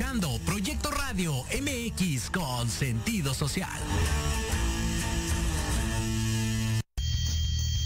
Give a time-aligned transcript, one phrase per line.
[0.00, 3.78] escuchando Proyecto Radio MX con sentido social.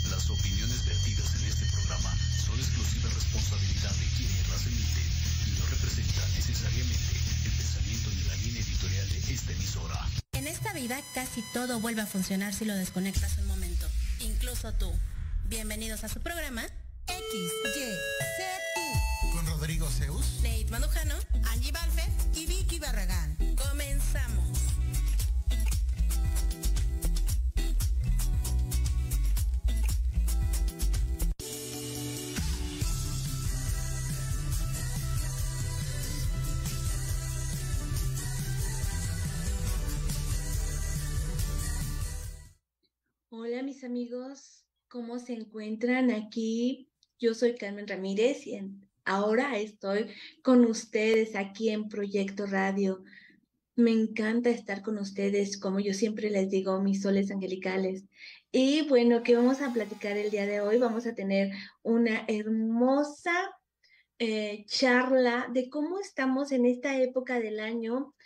[0.09, 2.15] Las opiniones vertidas en este programa
[2.47, 5.09] son exclusiva responsabilidad de quienes las emiten
[5.49, 7.17] y no representan necesariamente
[7.47, 10.09] el pensamiento ni la línea editorial de esta emisora.
[10.35, 13.89] En esta vida casi todo vuelve a funcionar si lo desconectas un momento,
[14.21, 14.93] incluso tú.
[15.49, 16.63] Bienvenidos a su programa
[17.09, 17.53] X,
[45.15, 46.89] ¿cómo se encuentran aquí?
[47.21, 48.59] Yo soy Carmen Ramírez y
[49.05, 50.09] Ahora estoy
[50.43, 53.05] con ustedes aquí en Proyecto Radio.
[53.77, 58.03] Me encanta estar con ustedes, como yo siempre les digo, mis soles angelicales.
[58.51, 60.79] Y bueno, ¿qué vamos a platicar el día de hoy?
[60.79, 61.53] Vamos a tener
[61.85, 63.53] una hermosa
[64.19, 68.17] eh, charla de cómo estamos en esta época del año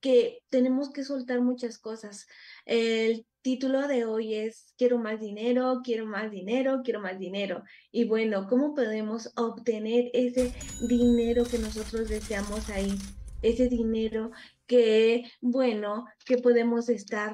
[0.00, 2.28] que tenemos que soltar muchas cosas.
[2.64, 7.62] El título de hoy es Quiero más dinero, quiero más dinero, quiero más dinero.
[7.90, 10.52] Y bueno, ¿cómo podemos obtener ese
[10.86, 12.92] dinero que nosotros deseamos ahí?
[13.40, 14.32] Ese dinero
[14.66, 17.32] que, bueno, que podemos estar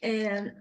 [0.00, 0.52] eh,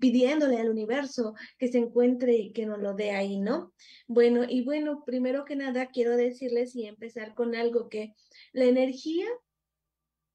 [0.00, 3.72] pidiéndole al universo que se encuentre y que nos lo dé ahí, ¿no?
[4.08, 8.16] Bueno, y bueno, primero que nada quiero decirles y empezar con algo que
[8.52, 9.28] la energía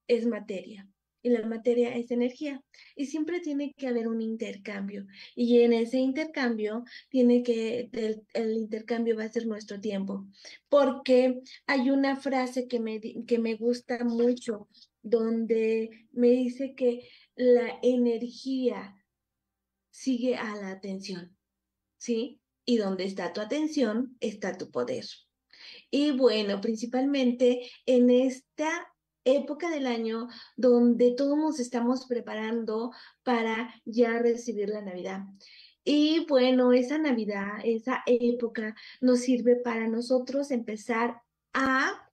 [0.08, 0.88] es materia
[1.26, 2.64] y la materia es energía.
[2.96, 5.08] Y siempre tiene que haber un intercambio.
[5.34, 7.90] Y en ese intercambio tiene que,
[8.34, 10.28] el, intercambio va a ser nuestro tiempo.
[10.70, 14.70] Porque hay una frase que me, que me gusta mucho
[15.02, 18.96] donde me dice que la energía
[19.90, 21.36] sigue a la atención.
[21.98, 22.40] ¿Sí?
[22.66, 25.06] Y donde está tu atención, está tu poder.
[25.90, 28.95] Y bueno, principalmente en esta
[29.26, 32.92] época del año donde todos nos estamos preparando
[33.24, 35.24] para ya recibir la Navidad.
[35.84, 41.22] Y bueno, esa Navidad, esa época nos sirve para nosotros empezar
[41.54, 42.10] a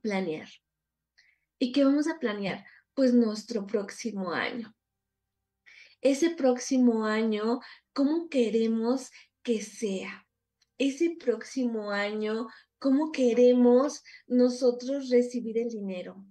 [0.00, 0.48] planear.
[1.58, 2.64] ¿Y qué vamos a planear?
[2.94, 4.74] Pues nuestro próximo año.
[6.00, 7.60] Ese próximo año,
[7.92, 9.10] ¿cómo queremos
[9.42, 10.26] que sea?
[10.78, 12.48] Ese próximo año,
[12.84, 16.22] cómo queremos nosotros recibir el dinero,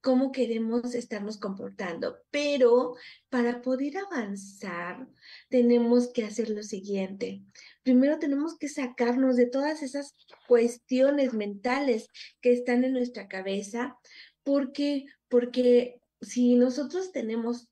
[0.00, 2.16] cómo queremos estarnos comportando.
[2.30, 2.94] Pero
[3.28, 5.06] para poder avanzar,
[5.50, 7.42] tenemos que hacer lo siguiente.
[7.82, 10.14] Primero tenemos que sacarnos de todas esas
[10.46, 12.08] cuestiones mentales
[12.40, 13.98] que están en nuestra cabeza,
[14.42, 17.68] porque, porque si nosotros tenemos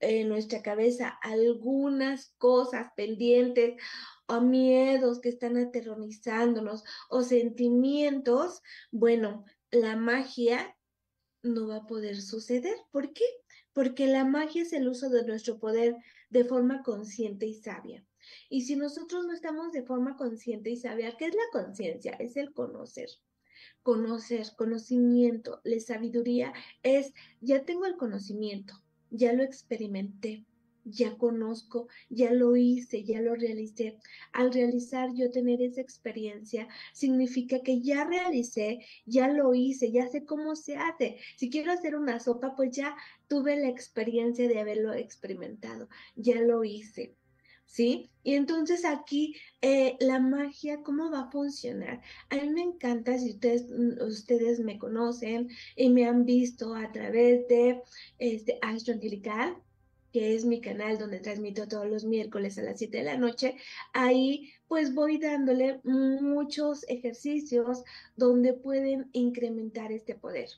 [0.00, 3.80] en nuestra cabeza algunas cosas pendientes
[4.26, 10.76] o miedos que están aterrorizándonos o sentimientos, bueno, la magia
[11.42, 12.76] no va a poder suceder.
[12.90, 13.24] ¿Por qué?
[13.72, 15.96] Porque la magia es el uso de nuestro poder
[16.28, 18.04] de forma consciente y sabia.
[18.48, 22.12] Y si nosotros no estamos de forma consciente y sabia, ¿qué es la conciencia?
[22.12, 23.08] Es el conocer.
[23.82, 26.52] Conocer, conocimiento, la sabiduría
[26.82, 28.74] es, ya tengo el conocimiento,
[29.10, 30.44] ya lo experimenté,
[30.84, 33.98] ya conozco, ya lo hice, ya lo realicé.
[34.32, 40.24] Al realizar yo tener esa experiencia, significa que ya realicé, ya lo hice, ya sé
[40.24, 41.18] cómo se hace.
[41.36, 42.96] Si quiero hacer una sopa, pues ya
[43.28, 47.14] tuve la experiencia de haberlo experimentado, ya lo hice.
[47.70, 48.10] ¿Sí?
[48.24, 52.02] Y entonces aquí eh, la magia, ¿cómo va a funcionar?
[52.28, 56.90] A mí me encanta, si ustedes, mm, ustedes me conocen y me han visto a
[56.90, 57.80] través de
[58.18, 59.56] este Astro Angelical,
[60.12, 63.54] que es mi canal donde transmito todos los miércoles a las 7 de la noche,
[63.92, 67.84] ahí pues voy dándole muchos ejercicios
[68.16, 70.48] donde pueden incrementar este poder.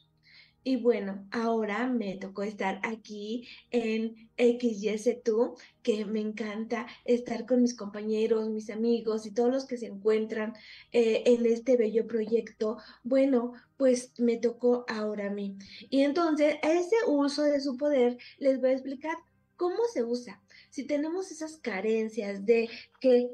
[0.64, 7.74] Y bueno, ahora me tocó estar aquí en XYZ2, que me encanta estar con mis
[7.74, 10.54] compañeros, mis amigos y todos los que se encuentran
[10.92, 12.78] eh, en este bello proyecto.
[13.02, 15.56] Bueno, pues me tocó ahora a mí.
[15.90, 19.16] Y entonces, ese uso de su poder les voy a explicar
[19.56, 20.40] cómo se usa.
[20.70, 22.68] Si tenemos esas carencias de
[23.00, 23.30] que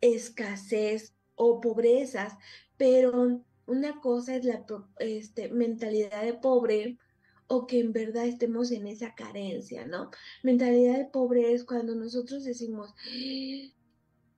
[0.00, 2.34] escasez o pobrezas,
[2.76, 4.64] pero una cosa es la
[4.98, 6.98] este, mentalidad de pobre
[7.46, 10.10] o que en verdad estemos en esa carencia, ¿no?
[10.42, 12.94] Mentalidad de pobre es cuando nosotros decimos,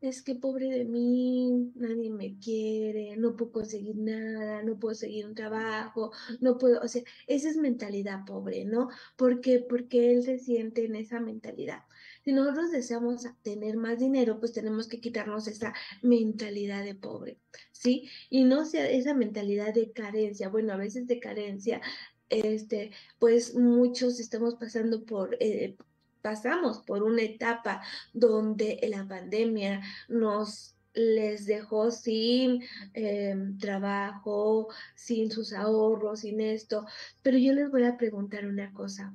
[0.00, 5.26] es que pobre de mí, nadie me quiere, no puedo conseguir nada, no puedo seguir
[5.26, 8.88] un trabajo, no puedo, o sea, esa es mentalidad pobre, ¿no?
[9.16, 9.60] ¿Por qué?
[9.60, 11.84] Porque él se siente en esa mentalidad.
[12.24, 17.38] Si nosotros deseamos tener más dinero, pues tenemos que quitarnos esa mentalidad de pobre,
[17.70, 18.08] ¿sí?
[18.30, 20.48] Y no sea esa mentalidad de carencia.
[20.48, 21.82] Bueno, a veces de carencia,
[22.30, 25.36] este, pues muchos estamos pasando por...
[25.40, 25.76] Eh,
[26.22, 27.82] pasamos por una etapa
[28.14, 32.62] donde la pandemia nos les dejó sin
[32.94, 36.86] em, trabajo, sin sus ahorros, sin esto.
[37.22, 39.14] Pero yo les voy a preguntar una cosa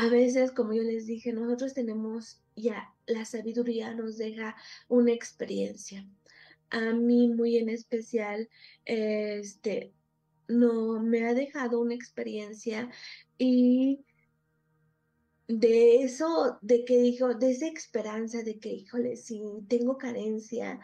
[0.00, 4.56] a veces, como yo les dije, nosotros tenemos ya, la sabiduría nos deja
[4.88, 6.08] una experiencia.
[6.70, 8.48] A mí muy en especial,
[8.86, 9.92] este,
[10.48, 12.88] no me ha dejado una experiencia
[13.36, 14.00] y
[15.50, 20.78] de eso, de que dijo, de esa esperanza de que, híjole, si tengo carencia,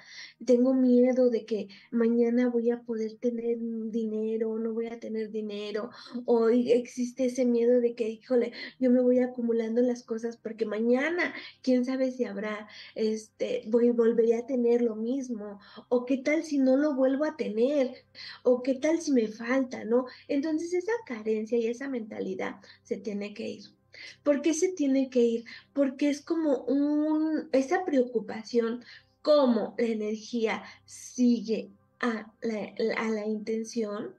[0.45, 5.91] tengo miedo de que mañana voy a poder tener dinero, no voy a tener dinero,
[6.25, 11.33] o existe ese miedo de que, híjole, yo me voy acumulando las cosas porque mañana,
[11.63, 16.59] quién sabe si habrá, este, voy, volvería a tener lo mismo, o qué tal si
[16.59, 18.05] no lo vuelvo a tener,
[18.43, 20.07] o qué tal si me falta, ¿no?
[20.29, 23.76] Entonces esa carencia y esa mentalidad se tiene que ir.
[24.23, 25.45] ¿Por qué se tiene que ir?
[25.73, 28.85] Porque es como un, esa preocupación,
[29.23, 34.15] cómo la energía sigue a la, intención,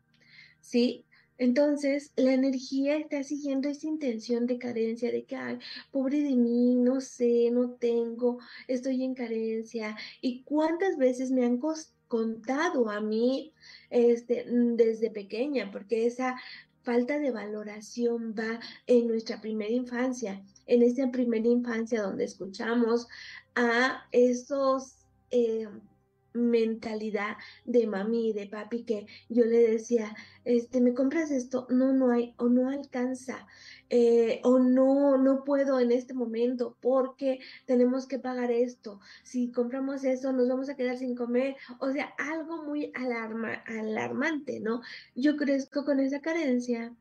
[0.60, 1.06] ¿sí?
[1.38, 5.38] Entonces, la energía está siguiendo esa intención de carencia, de que,
[5.92, 9.96] pobre de mí, no sé, no tengo, estoy en carencia.
[10.20, 11.62] ¿Y cuántas veces me han
[12.08, 13.54] contado a mí
[13.90, 15.72] este, desde pequeña?
[15.72, 16.36] Porque esa
[16.88, 23.08] falta de valoración va en nuestra primera infancia, en esa primera infancia donde escuchamos
[23.56, 25.06] a esos...
[25.30, 25.68] Eh,
[26.38, 30.16] mentalidad de mami y de papi que yo le decía,
[30.46, 31.68] este, ¿me compras esto?
[31.70, 33.48] No, no hay, o no alcanza,
[33.90, 39.00] eh, o no, no puedo en este momento porque tenemos que pagar esto.
[39.24, 41.56] Si compramos eso, nos vamos a quedar sin comer.
[41.80, 44.82] O sea, algo muy alarma, alarmante, ¿no?
[45.16, 46.96] Yo crezco con esa carencia.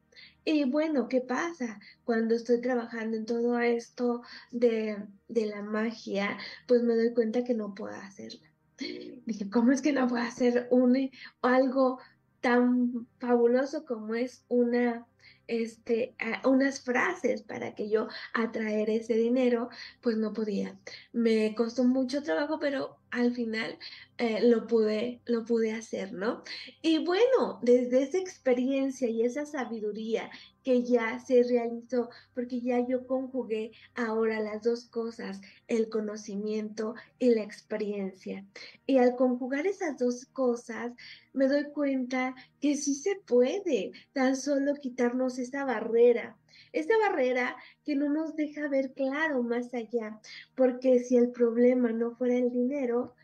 [0.45, 4.97] Y bueno, ¿qué pasa cuando estoy trabajando en todo esto de,
[5.29, 6.39] de la magia?
[6.69, 8.46] Pues me doy cuenta que no puedo hacerla
[8.79, 11.11] dije, ¿cómo es que no puedo hacer un,
[11.43, 11.99] algo
[12.41, 15.07] tan fabuloso como es una,
[15.47, 16.15] este,
[16.45, 19.69] unas frases para que yo atraer ese dinero?
[20.01, 20.79] Pues no podía.
[21.13, 23.79] Me costó mucho trabajo, pero al final
[24.19, 26.43] eh, lo, pude, lo pude hacer, ¿no?
[26.83, 30.31] Y bueno, desde esa experiencia y esa sabiduría
[30.63, 37.35] que ya se realizó, porque ya yo conjugué ahora las dos cosas, el conocimiento y
[37.35, 38.45] la experiencia.
[38.87, 40.93] Y al conjugar esas dos cosas,
[41.33, 46.37] me doy cuenta que sí se puede tan solo quitarnos esa barrera.
[46.77, 50.21] Esa barrera que no nos deja ver claro más allá,
[50.55, 53.15] porque si el problema no fuera el dinero,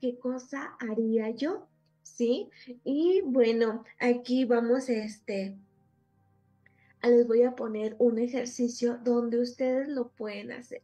[0.00, 1.68] ¿qué cosa haría yo?
[2.02, 2.50] ¿Sí?
[2.82, 5.56] Y bueno, aquí vamos a este,
[7.02, 10.82] les voy a poner un ejercicio donde ustedes lo pueden hacer.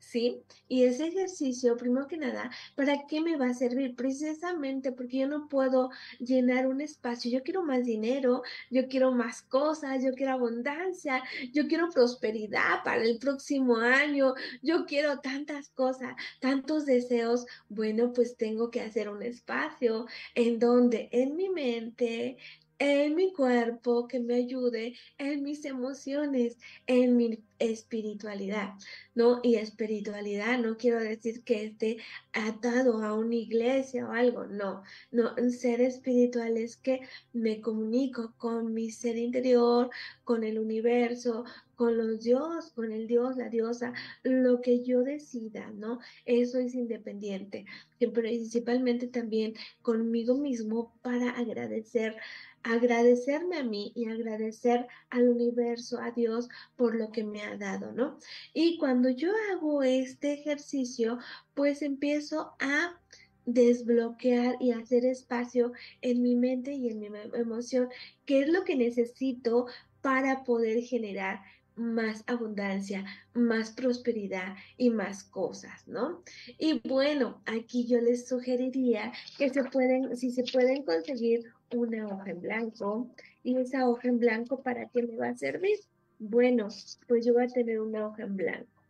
[0.00, 0.42] ¿Sí?
[0.66, 3.94] Y ese ejercicio, primero que nada, ¿para qué me va a servir?
[3.94, 7.30] Precisamente porque yo no puedo llenar un espacio.
[7.30, 13.02] Yo quiero más dinero, yo quiero más cosas, yo quiero abundancia, yo quiero prosperidad para
[13.04, 17.46] el próximo año, yo quiero tantas cosas, tantos deseos.
[17.68, 22.38] Bueno, pues tengo que hacer un espacio en donde en mi mente
[22.80, 28.72] en mi cuerpo, que me ayude en mis emociones, en mi espiritualidad,
[29.14, 29.40] ¿no?
[29.42, 31.98] Y espiritualidad no quiero decir que esté
[32.32, 37.00] atado a una iglesia o algo, no, no, ser espiritual es que
[37.34, 39.90] me comunico con mi ser interior,
[40.24, 41.44] con el universo,
[41.76, 45.98] con los dios, con el dios, la diosa, lo que yo decida, ¿no?
[46.24, 47.64] Eso es independiente,
[48.12, 52.16] principalmente también conmigo mismo para agradecer
[52.62, 57.92] agradecerme a mí y agradecer al universo, a Dios, por lo que me ha dado,
[57.92, 58.18] ¿no?
[58.54, 61.18] Y cuando yo hago este ejercicio,
[61.54, 62.98] pues empiezo a
[63.46, 67.88] desbloquear y hacer espacio en mi mente y en mi emoción,
[68.26, 69.66] que es lo que necesito
[70.02, 71.40] para poder generar
[71.80, 76.22] más abundancia, más prosperidad y más cosas, ¿no?
[76.58, 82.30] Y bueno, aquí yo les sugeriría que se pueden, si se pueden conseguir una hoja
[82.30, 83.10] en blanco,
[83.42, 85.78] y esa hoja en blanco, ¿para qué me va a servir?
[86.18, 86.68] Bueno,
[87.08, 88.82] pues yo voy a tener una hoja en blanco,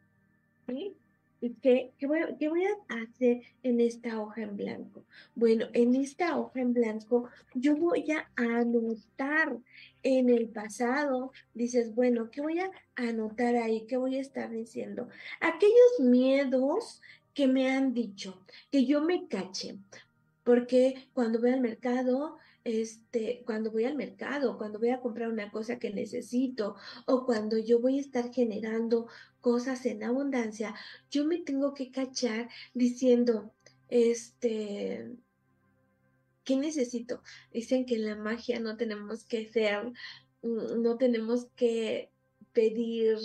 [0.67, 0.97] ¿sí?
[1.43, 5.05] ¿Y qué, voy, qué, voy, a hacer en esta hoja en blanco?
[5.35, 9.57] Bueno, en esta hoja en blanco yo voy a anotar
[10.03, 11.33] en el pasado.
[11.55, 13.87] Dices, bueno, ¿qué voy a anotar ahí?
[13.87, 15.09] ¿Qué voy a estar diciendo?
[15.41, 17.01] Aquellos miedos
[17.33, 19.79] que me han dicho, que yo me cache.
[20.45, 25.51] Porque cuando voy al mercado, este, cuando voy al mercado, cuando voy a comprar una
[25.51, 26.77] cosa que necesito
[27.07, 29.07] o cuando yo voy a estar generando
[29.41, 30.75] cosas en abundancia,
[31.11, 33.53] yo me tengo que cachar diciendo,
[33.89, 35.11] este,
[36.45, 37.23] ¿qué necesito?
[37.53, 39.93] Dicen que en la magia no tenemos que ser,
[40.43, 42.11] mm, no tenemos que
[42.53, 43.17] pedir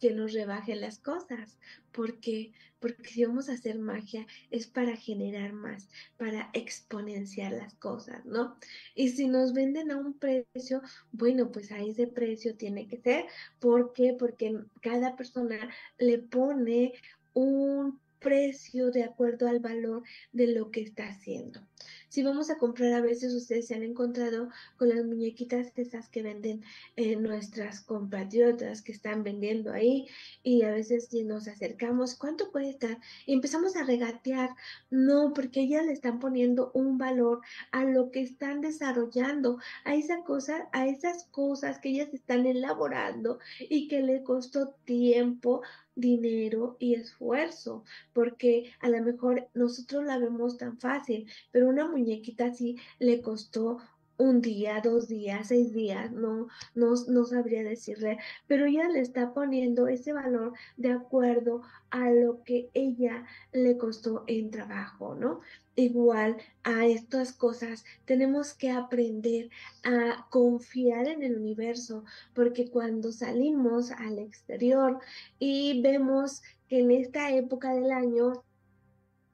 [0.00, 1.58] que nos rebajen las cosas,
[1.92, 8.24] porque porque si vamos a hacer magia es para generar más, para exponenciar las cosas,
[8.24, 8.56] ¿no?
[8.94, 10.80] Y si nos venden a un precio,
[11.12, 13.26] bueno, pues a ese precio tiene que ser,
[13.58, 14.14] ¿por qué?
[14.18, 16.94] Porque cada persona le pone
[17.34, 20.02] un precio de acuerdo al valor
[20.32, 21.60] de lo que está haciendo.
[22.08, 26.22] Si vamos a comprar, a veces ustedes se han encontrado con las muñequitas esas que
[26.22, 26.62] venden
[26.96, 30.08] en nuestras compatriotas que están vendiendo ahí
[30.42, 32.98] y a veces si nos acercamos, ¿cuánto puede estar?
[33.26, 34.50] Y empezamos a regatear.
[34.90, 40.22] No, porque ellas le están poniendo un valor a lo que están desarrollando, a esa
[40.24, 43.38] cosa, a esas cosas que ellas están elaborando
[43.68, 45.62] y que le costó tiempo,
[45.98, 52.46] dinero y esfuerzo, porque a lo mejor nosotros la vemos tan fácil, pero una muñequita
[52.46, 53.78] así le costó
[54.18, 59.32] un día, dos días, seis días, no, no, no sabría decirle, pero ella le está
[59.32, 65.40] poniendo ese valor de acuerdo a lo que ella le costó en trabajo, ¿no?
[65.78, 67.84] Igual a estas cosas.
[68.04, 69.48] Tenemos que aprender
[69.84, 72.04] a confiar en el universo,
[72.34, 74.98] porque cuando salimos al exterior
[75.38, 78.42] y vemos que en esta época del año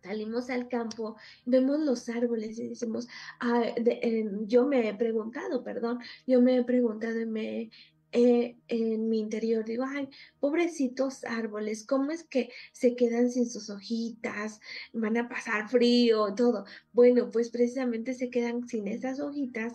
[0.03, 3.09] salimos al campo, vemos los árboles y decimos,
[3.41, 3.65] ah,
[4.47, 7.71] yo me he preguntado, perdón, yo me he preguntado y me,
[8.15, 13.71] eh, en mi interior, digo, ay, pobrecitos árboles, ¿cómo es que se quedan sin sus
[13.71, 14.61] hojitas?
[14.93, 16.65] Van a pasar frío, todo.
[16.93, 19.73] Bueno, pues precisamente se quedan sin esas hojitas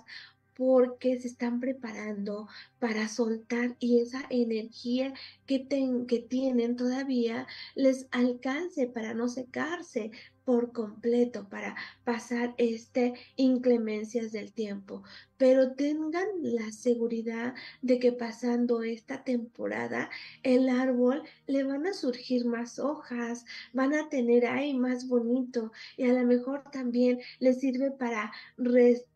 [0.55, 2.47] porque se están preparando
[2.79, 5.13] para soltar y esa energía
[5.45, 5.67] que,
[6.07, 10.11] que tienen todavía les alcance para no secarse
[10.49, 15.03] por completo, para pasar este inclemencias del tiempo.
[15.37, 17.53] Pero tengan la seguridad
[17.83, 20.09] de que pasando esta temporada,
[20.41, 26.09] el árbol le van a surgir más hojas, van a tener ahí más bonito y
[26.09, 28.31] a lo mejor también les sirve para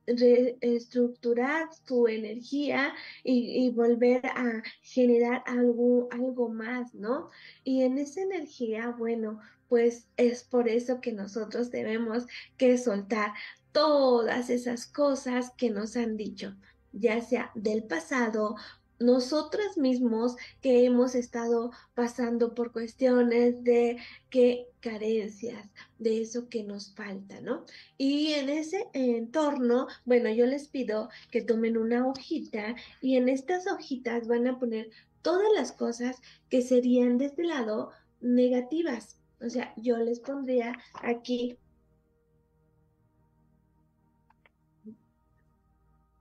[0.07, 2.93] reestructurar su energía
[3.24, 7.29] y, volver a generar algo, algo más, ¿no?
[7.63, 13.33] Y en esa energía, bueno, pues es por eso que nosotros debemos que soltar
[13.72, 16.55] todas esas cosas que nos han dicho,
[16.91, 18.55] ya sea del pasado,
[19.03, 23.98] nosotros mismos que hemos estado pasando por cuestiones de
[24.29, 25.69] que carencias,
[26.00, 27.65] de eso que nos falta, ¿no?
[27.98, 33.67] Y en ese entorno, bueno, yo les pido que tomen una hojita y en estas
[33.67, 34.89] hojitas van a poner
[35.22, 37.91] todas las cosas que serían de este lado
[38.22, 39.17] negativas.
[39.41, 41.57] O sea, yo les pondría aquí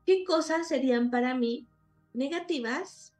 [0.04, 1.68] qué cosas serían para mí
[2.14, 3.12] negativas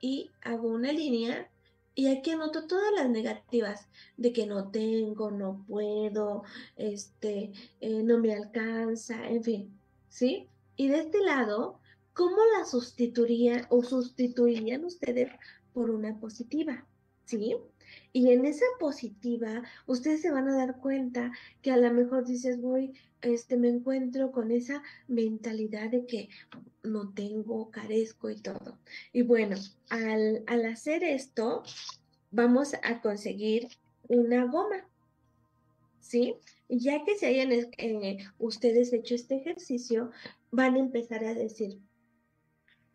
[0.00, 1.50] y hago una línea
[1.94, 6.44] y aquí anoto todas las negativas de que no tengo, no puedo,
[6.76, 10.48] este, eh, no me alcanza, en fin, ¿sí?
[10.76, 11.78] Y de este lado,
[12.14, 15.30] ¿cómo la sustituirían o sustituirían ustedes
[15.74, 16.86] por una positiva?
[17.24, 17.56] ¿Sí?
[18.12, 21.32] Y en esa positiva, ustedes se van a dar cuenta
[21.62, 22.92] que a lo mejor dices, voy,
[23.22, 26.28] este, me encuentro con esa mentalidad de que
[26.82, 28.78] no tengo, carezco y todo.
[29.12, 29.56] Y bueno,
[29.88, 31.62] al, al hacer esto,
[32.30, 33.68] vamos a conseguir
[34.08, 34.86] una goma.
[36.00, 36.34] ¿Sí?
[36.68, 40.10] Ya que se hayan eh, ustedes hecho este ejercicio,
[40.50, 41.78] van a empezar a decir,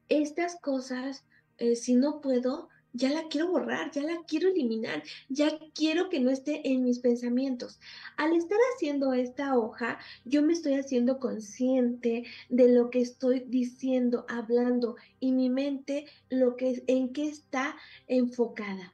[0.10, 1.26] estas cosas,
[1.58, 6.20] eh, si no puedo, ya la quiero borrar, ya la quiero eliminar, ya quiero que
[6.20, 7.80] no esté en mis pensamientos.
[8.18, 14.26] Al estar haciendo esta hoja, yo me estoy haciendo consciente de lo que estoy diciendo,
[14.30, 17.76] hablando y mi mente lo que en qué está
[18.08, 18.94] enfocada.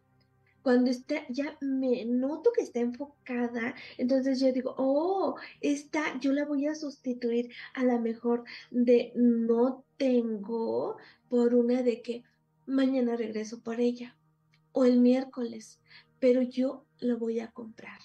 [0.63, 6.45] Cuando está, ya me noto que está enfocada, entonces yo digo, oh, esta yo la
[6.45, 10.97] voy a sustituir a la mejor de no tengo
[11.29, 12.23] por una de que
[12.71, 14.17] mañana regreso por ella
[14.71, 15.79] o el miércoles,
[16.19, 17.99] pero yo lo voy a comprar.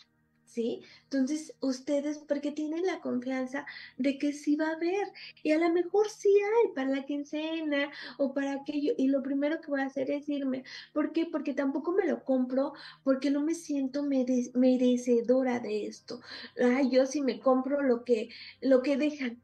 [0.44, 0.80] ¿Sí?
[1.02, 3.66] Entonces, ustedes, porque tienen la confianza
[3.98, 5.06] de que sí va a haber,
[5.42, 9.60] y a lo mejor sí hay para la quincena o para aquello, y lo primero
[9.60, 10.64] que voy a hacer es irme.
[10.94, 11.26] ¿Por qué?
[11.26, 12.72] Porque tampoco me lo compro,
[13.04, 16.22] porque no me siento merecedora de esto.
[16.58, 18.30] Ay, yo sí me compro lo que,
[18.62, 19.42] lo que dejan,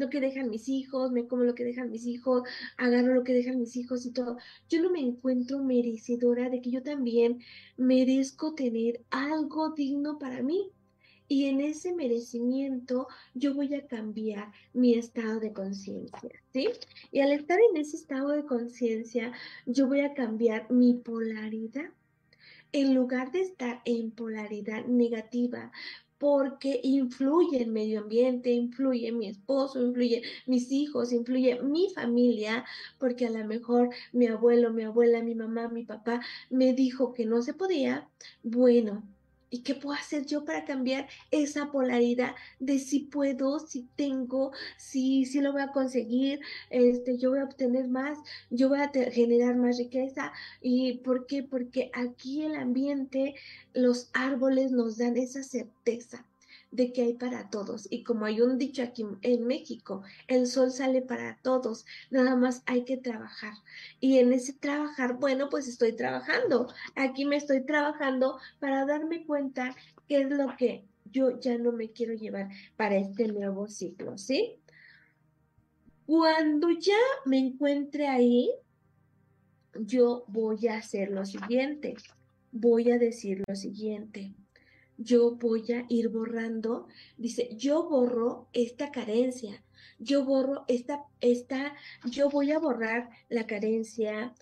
[0.00, 2.42] lo que dejan mis hijos, me como lo que dejan mis hijos,
[2.78, 4.38] agarro lo que dejan mis hijos y todo.
[4.68, 7.40] Yo no me encuentro merecedora de que yo también
[7.76, 10.70] merezco tener algo digno para mí.
[11.28, 16.68] Y en ese merecimiento yo voy a cambiar mi estado de conciencia, ¿sí?
[17.12, 19.32] Y al estar en ese estado de conciencia,
[19.64, 21.90] yo voy a cambiar mi polaridad.
[22.72, 25.70] En lugar de estar en polaridad negativa,
[26.20, 32.64] porque influye el medio ambiente, influye mi esposo, influye mis hijos, influye mi familia,
[32.98, 37.24] porque a lo mejor mi abuelo, mi abuela, mi mamá, mi papá me dijo que
[37.24, 38.06] no se podía.
[38.42, 39.02] Bueno,
[39.50, 45.24] ¿Y qué puedo hacer yo para cambiar esa polaridad de si puedo, si tengo, si,
[45.26, 48.18] si lo voy a conseguir, este, yo voy a obtener más,
[48.50, 50.32] yo voy a generar más riqueza?
[50.60, 51.42] ¿Y por qué?
[51.42, 53.34] Porque aquí el ambiente,
[53.74, 56.24] los árboles nos dan esa certeza
[56.70, 57.86] de que hay para todos.
[57.90, 62.62] Y como hay un dicho aquí en México, el sol sale para todos, nada más
[62.66, 63.54] hay que trabajar.
[64.00, 66.72] Y en ese trabajar, bueno, pues estoy trabajando.
[66.94, 69.74] Aquí me estoy trabajando para darme cuenta
[70.08, 74.56] qué es lo que yo ya no me quiero llevar para este nuevo ciclo, ¿sí?
[76.06, 78.50] Cuando ya me encuentre ahí,
[79.74, 81.94] yo voy a hacer lo siguiente.
[82.52, 84.34] Voy a decir lo siguiente
[85.00, 86.86] yo voy a ir borrando,
[87.16, 89.64] dice, yo borro esta carencia,
[89.98, 94.34] yo borro esta, esta, yo voy a borrar la carencia,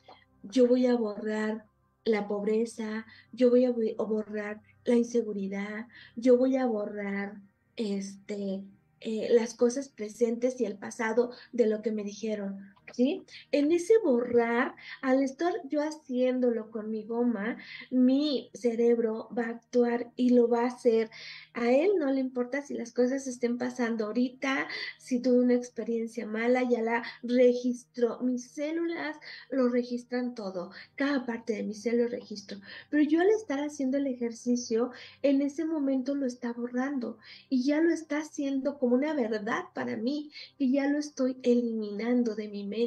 [0.42, 1.64] yo voy a borrar
[2.04, 7.40] la pobreza, yo voy a borrar la inseguridad, yo voy a borrar
[7.76, 8.64] este,
[9.00, 12.74] eh, las cosas presentes y el pasado de lo que me dijeron.
[12.94, 13.24] ¿Sí?
[13.52, 17.56] En ese borrar, al estar yo haciéndolo con mi goma,
[17.90, 21.10] mi cerebro va a actuar y lo va a hacer.
[21.54, 26.26] A él no le importa si las cosas estén pasando ahorita, si tuve una experiencia
[26.26, 28.20] mala, ya la registro.
[28.20, 29.16] Mis células
[29.50, 32.58] lo registran todo, cada parte de mi célula registro.
[32.90, 34.90] Pero yo al estar haciendo el ejercicio,
[35.22, 39.96] en ese momento lo está borrando y ya lo está haciendo como una verdad para
[39.96, 42.77] mí y ya lo estoy eliminando de mi mente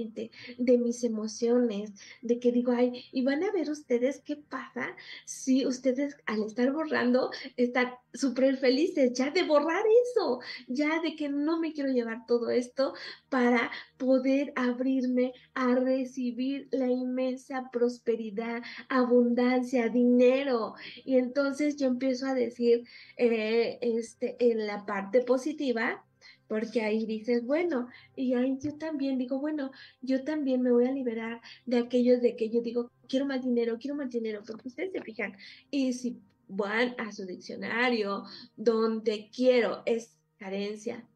[0.57, 5.65] de mis emociones, de que digo, ay, y van a ver ustedes qué pasa si
[5.65, 11.59] ustedes al estar borrando están súper felices ya de borrar eso, ya de que no
[11.59, 12.93] me quiero llevar todo esto
[13.29, 20.73] para poder abrirme a recibir la inmensa prosperidad, abundancia, dinero.
[21.05, 22.85] Y entonces yo empiezo a decir
[23.17, 26.03] eh, este, en la parte positiva,
[26.51, 30.91] porque ahí dices, bueno, y ahí yo también digo, bueno, yo también me voy a
[30.91, 34.91] liberar de aquellos de que yo digo, quiero más dinero, quiero más dinero, porque ustedes
[34.91, 35.33] se fijan,
[35.69, 38.25] y si van a su diccionario
[38.57, 41.07] donde quiero es carencia,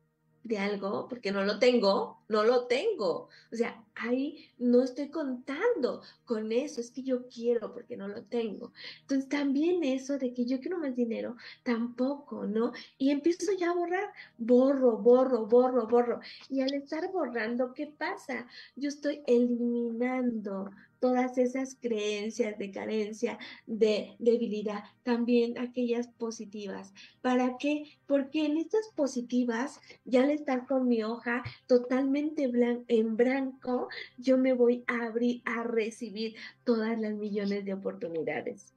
[0.45, 3.29] de algo porque no lo tengo, no lo tengo.
[3.51, 8.21] O sea, ahí no estoy contando con eso, es que yo quiero porque no lo
[8.23, 8.71] tengo.
[9.01, 12.73] Entonces también eso de que yo quiero más dinero, tampoco, ¿no?
[12.99, 16.19] Y empiezo ya a borrar, borro, borro, borro, borro.
[16.47, 18.47] Y al estar borrando, ¿qué pasa?
[18.75, 26.93] Yo estoy eliminando todas esas creencias de carencia, de debilidad, también aquellas positivas.
[27.21, 27.85] ¿Para qué?
[28.05, 32.51] Porque en estas positivas, ya al estar con mi hoja totalmente
[32.87, 38.74] en blanco, yo me voy a abrir a recibir todas las millones de oportunidades.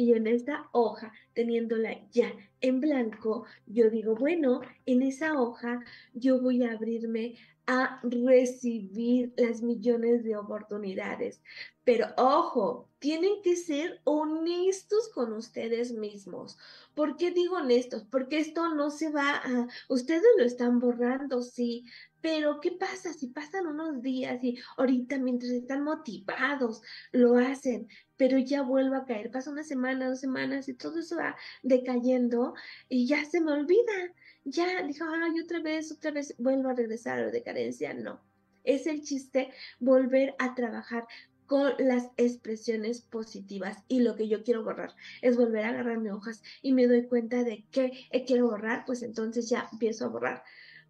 [0.00, 2.32] Y en esta hoja, teniéndola ya
[2.62, 5.84] en blanco, yo digo, bueno, en esa hoja
[6.14, 7.36] yo voy a abrirme
[7.66, 11.42] a recibir las millones de oportunidades.
[11.84, 16.56] Pero ojo, tienen que ser honestos con ustedes mismos.
[16.94, 18.02] ¿Por qué digo honestos?
[18.10, 19.68] Porque esto no se va a...
[19.90, 21.84] Ustedes lo están borrando, sí,
[22.22, 26.82] pero ¿qué pasa si pasan unos días y ahorita mientras están motivados
[27.12, 27.86] lo hacen,
[28.20, 29.30] pero ya vuelvo a caer?
[29.30, 32.52] Pasa una semana, dos semanas y todo eso va decayendo
[32.86, 34.12] y ya se me olvida.
[34.44, 37.94] Ya dijo, ay, otra vez, otra vez vuelvo a regresar a la decadencia.
[37.94, 38.20] No,
[38.62, 41.06] es el chiste volver a trabajar
[41.46, 43.78] con las expresiones positivas.
[43.88, 47.06] Y lo que yo quiero borrar es volver a agarrar mis hojas y me doy
[47.06, 50.42] cuenta de que quiero borrar, pues entonces ya empiezo a borrar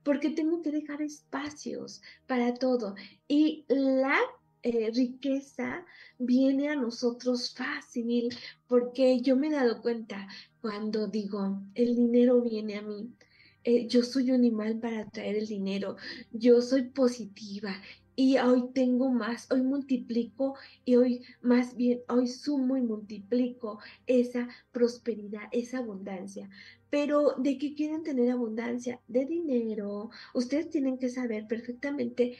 [0.03, 2.97] porque tengo que dejar espacios para todo.
[3.29, 4.19] Y la
[4.63, 5.85] eh, riqueza
[6.19, 8.29] viene a nosotros fácil,
[8.67, 10.29] porque yo me he dado cuenta
[10.61, 13.11] cuando digo, el dinero viene a mí.
[13.65, 15.97] Eh, yo soy un imán para atraer el dinero,
[16.33, 17.77] yo soy positiva
[18.17, 24.49] y hoy tengo más, hoy multiplico y hoy más bien, hoy sumo y multiplico esa
[24.73, 26.51] prosperidad, esa abundancia.
[26.91, 29.01] Pero ¿de qué quieren tener abundancia?
[29.09, 30.11] De dinero.
[30.35, 32.37] Ustedes tienen que saber perfectamente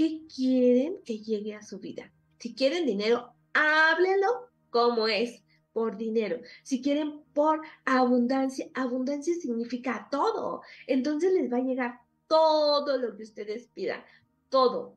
[0.00, 2.10] qué quieren que llegue a su vida.
[2.38, 5.42] Si quieren dinero, háblenlo como es,
[5.74, 6.40] por dinero.
[6.62, 10.62] Si quieren por abundancia, abundancia significa todo.
[10.86, 14.02] Entonces les va a llegar todo lo que ustedes pidan,
[14.48, 14.96] todo.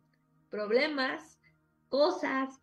[0.50, 1.38] Problemas,
[1.90, 2.62] cosas,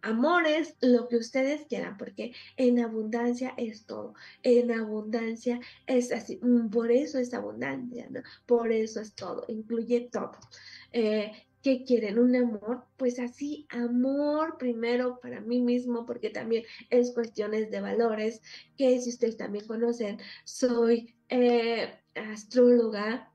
[0.00, 6.70] amores, lo que ustedes quieran, porque en abundancia es todo, en abundancia es así, mm,
[6.70, 8.22] por eso es abundancia, ¿no?
[8.46, 10.32] Por eso es todo, incluye todo.
[10.92, 12.18] Eh, ¿Qué quieren?
[12.18, 12.84] ¿Un amor?
[12.96, 18.40] Pues así, amor primero para mí mismo, porque también es cuestiones de valores,
[18.76, 23.32] que si ustedes también conocen, soy eh, astróloga.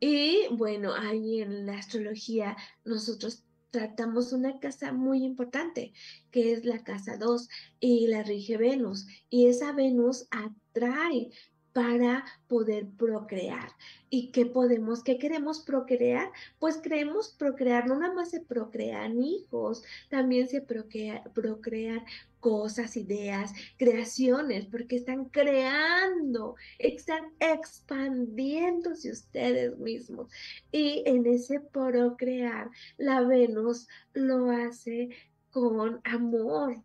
[0.00, 5.92] Y bueno, ahí en la astrología nosotros tratamos una casa muy importante,
[6.30, 7.48] que es la casa 2
[7.80, 9.06] y la rige Venus.
[9.30, 11.30] Y esa Venus atrae
[11.72, 13.70] para poder procrear.
[14.10, 16.30] ¿Y qué podemos, qué queremos procrear?
[16.58, 22.04] Pues queremos procrear, no nada más se procrean hijos, también se procrea, procrear
[22.40, 30.28] cosas, ideas, creaciones, porque están creando, están expandiéndose ustedes mismos.
[30.72, 35.10] Y en ese procrear, la Venus lo hace
[35.50, 36.82] con amor,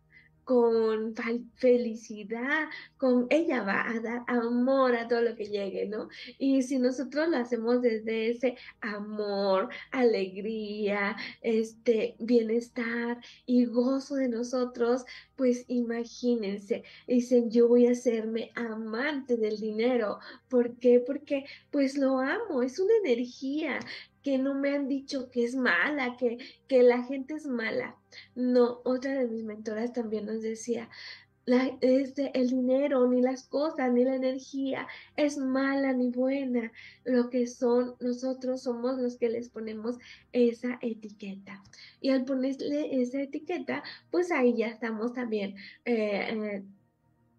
[0.48, 1.14] con
[1.56, 6.08] felicidad, con ella va a dar amor a todo lo que llegue, ¿no?
[6.38, 15.04] Y si nosotros lo hacemos desde ese amor, alegría, este bienestar y gozo de nosotros,
[15.36, 20.18] pues imagínense, dicen, yo voy a hacerme amante del dinero.
[20.48, 20.98] ¿Por qué?
[20.98, 23.80] Porque pues lo amo, es una energía
[24.28, 26.36] que no me han dicho que es mala, que,
[26.66, 27.96] que la gente es mala.
[28.34, 30.90] No, otra de mis mentoras también nos decía,
[31.46, 34.86] la, este, el dinero, ni las cosas, ni la energía
[35.16, 36.70] es mala ni buena.
[37.04, 39.96] Lo que son, nosotros somos los que les ponemos
[40.32, 41.62] esa etiqueta.
[42.02, 45.54] Y al ponerle esa etiqueta, pues ahí ya estamos también,
[45.86, 46.64] eh, eh,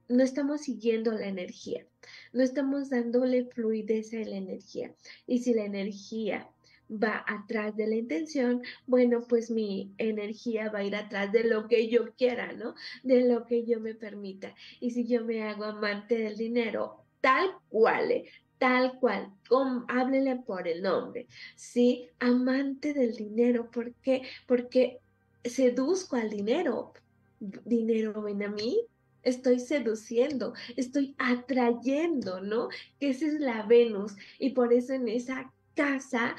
[0.07, 1.85] no estamos siguiendo la energía,
[2.33, 4.91] no estamos dándole fluidez a la energía.
[5.27, 6.49] Y si la energía
[6.89, 11.67] va atrás de la intención, bueno, pues mi energía va a ir atrás de lo
[11.67, 12.75] que yo quiera, ¿no?
[13.03, 14.55] De lo que yo me permita.
[14.79, 18.25] Y si yo me hago amante del dinero, tal cual, ¿eh?
[18.57, 22.09] tal cual, con, háblenle por el nombre, ¿sí?
[22.19, 24.23] Amante del dinero, ¿por qué?
[24.45, 24.99] Porque
[25.43, 26.93] seduzco al dinero.
[27.39, 28.81] Dinero ven a mí,
[29.23, 32.67] estoy seduciendo, estoy atrayendo, ¿no?
[32.99, 36.35] Que esa es la Venus y por eso en esa casa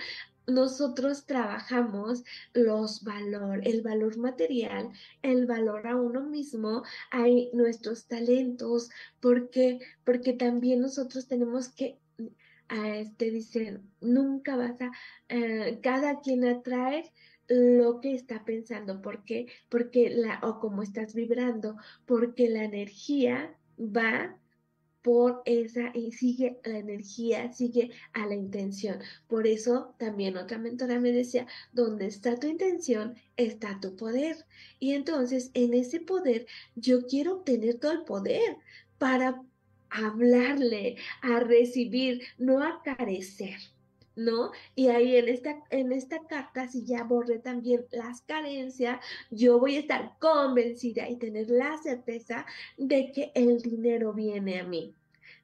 [0.50, 4.90] nosotros trabajamos los valor, el valor material,
[5.22, 11.98] el valor a uno mismo, hay nuestros talentos, porque porque también nosotros tenemos que
[12.68, 14.92] a este dicen, nunca vas a
[15.28, 17.12] eh, cada quien atrae
[17.48, 19.48] lo que está pensando, ¿por qué?
[19.68, 24.36] Porque la o como estás vibrando, porque la energía va
[25.02, 28.98] por esa y sigue la energía, sigue a la intención.
[29.28, 34.44] Por eso también otra mentora me decía, donde está tu intención, está tu poder.
[34.78, 38.56] Y entonces en ese poder yo quiero obtener todo el poder
[38.98, 39.42] para
[39.90, 43.56] hablarle, a recibir, no a carecer.
[44.16, 44.50] ¿No?
[44.74, 49.76] Y ahí en esta, en esta carta, si ya borré también las carencias, yo voy
[49.76, 52.46] a estar convencida y tener la certeza
[52.76, 54.94] de que el dinero viene a mí.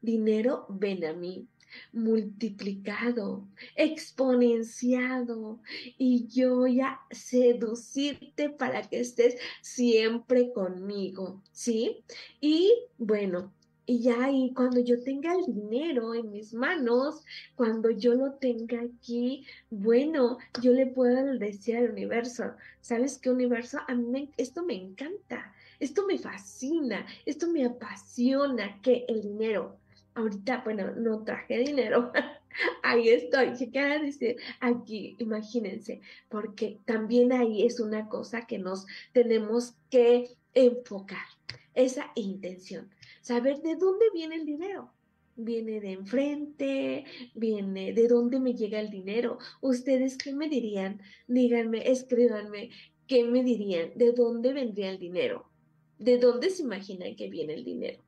[0.03, 1.49] Dinero viene a mí
[1.93, 5.61] multiplicado, exponenciado,
[5.99, 12.05] y yo voy a seducirte para que estés siempre conmigo, ¿sí?
[12.41, 13.53] Y bueno,
[13.88, 18.81] y ya ahí, cuando yo tenga el dinero en mis manos, cuando yo lo tenga
[18.81, 23.79] aquí, bueno, yo le puedo decir al universo, ¿sabes qué universo?
[23.87, 29.79] A mí esto me encanta, esto me fascina, esto me apasiona, que el dinero,
[30.16, 32.11] ahorita, bueno, no traje dinero,
[32.83, 34.37] ahí estoy, ¿qué quiere decir?
[34.59, 41.27] Aquí, imagínense, porque también ahí es una cosa que nos tenemos que enfocar,
[41.75, 42.90] esa intención
[43.27, 44.93] saber de dónde viene el dinero.
[45.35, 49.39] Viene de enfrente, viene de dónde me llega el dinero.
[49.61, 51.03] ¿Ustedes qué me dirían?
[51.27, 52.71] Díganme, escríbanme,
[53.09, 53.91] ¿qué me dirían?
[53.97, 55.51] ¿De dónde vendría el dinero?
[55.99, 58.01] ¿De dónde se imaginan que viene el dinero?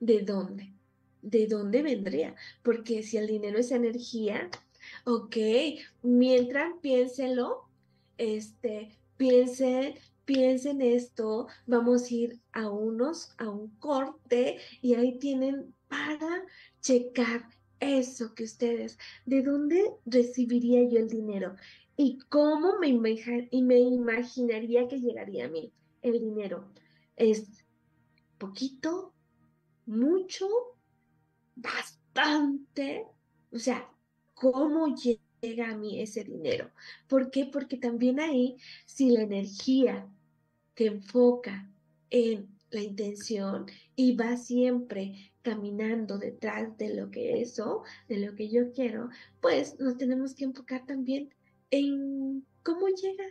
[0.00, 0.72] ¿De dónde?
[1.20, 2.34] ¿De dónde vendría?
[2.62, 4.48] Porque si el dinero es energía,
[5.04, 5.36] ok,
[6.00, 7.68] mientras piénsenlo,
[8.16, 15.74] este, piensen piensen esto, vamos a ir a unos, a un corte y ahí tienen
[15.88, 16.44] para
[16.80, 17.48] checar
[17.80, 21.56] eso que ustedes, ¿de dónde recibiría yo el dinero?
[21.96, 26.72] ¿Y cómo me, y me imaginaría que llegaría a mí el dinero?
[27.16, 27.64] ¿Es
[28.38, 29.12] poquito?
[29.86, 30.48] ¿Mucho?
[31.56, 33.06] ¿Bastante?
[33.52, 33.90] O sea,
[34.34, 34.94] ¿cómo
[35.42, 36.70] a mí ese dinero?
[37.08, 37.46] ¿Por qué?
[37.46, 40.06] Porque también ahí, si la energía
[40.74, 41.68] te enfoca
[42.10, 48.48] en la intención y va siempre caminando detrás de lo que eso, de lo que
[48.48, 51.34] yo quiero, pues nos tenemos que enfocar también
[51.70, 53.24] en cómo llega.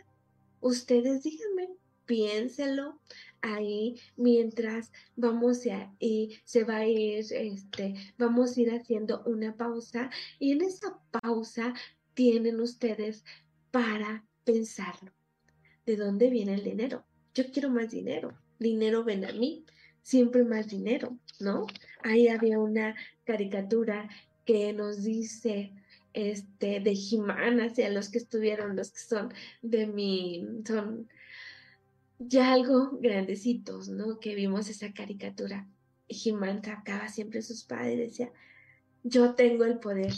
[0.60, 1.70] Ustedes díganme,
[2.04, 3.00] piénselo
[3.40, 9.56] ahí mientras vamos a y se va a ir este vamos a ir haciendo una
[9.56, 11.74] pausa y en esa pausa
[12.14, 13.24] tienen ustedes
[13.70, 15.12] para pensarlo.
[15.86, 17.04] ¿De dónde viene el dinero?
[17.34, 19.64] yo quiero más dinero, dinero ven a mí,
[20.02, 21.66] siempre más dinero, ¿no?
[22.02, 22.94] Ahí había una
[23.24, 24.08] caricatura
[24.44, 25.72] que nos dice
[26.12, 31.08] este de Jimán hacia los que estuvieron, los que son de mi, son
[32.18, 34.20] ya algo grandecitos, ¿no?
[34.20, 35.68] Que vimos esa caricatura.
[36.08, 38.32] Jimán sacaba siempre sus padres y decía,
[39.02, 40.12] yo tengo el poder.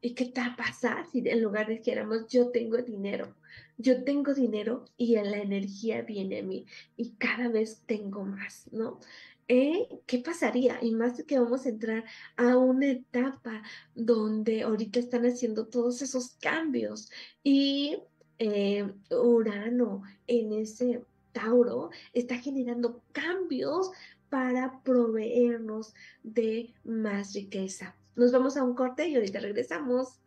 [0.00, 3.34] ¿Y qué te va a pasar si en lugar de que éramos yo tengo dinero?
[3.80, 9.00] yo tengo dinero y la energía viene a mí y cada vez tengo más, ¿no?
[9.48, 10.78] Eh, ¿Qué pasaría?
[10.82, 12.04] Y más que vamos a entrar
[12.36, 13.62] a una etapa
[13.94, 17.10] donde ahorita están haciendo todos esos cambios
[17.42, 17.98] y
[18.38, 23.90] eh, Urano en ese Tauro está generando cambios
[24.28, 27.96] para proveernos de más riqueza.
[28.16, 30.20] Nos vamos a un corte y ahorita regresamos.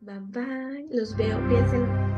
[0.00, 0.86] Bye bye.
[0.90, 1.38] Los veo.
[1.48, 2.14] Piensen.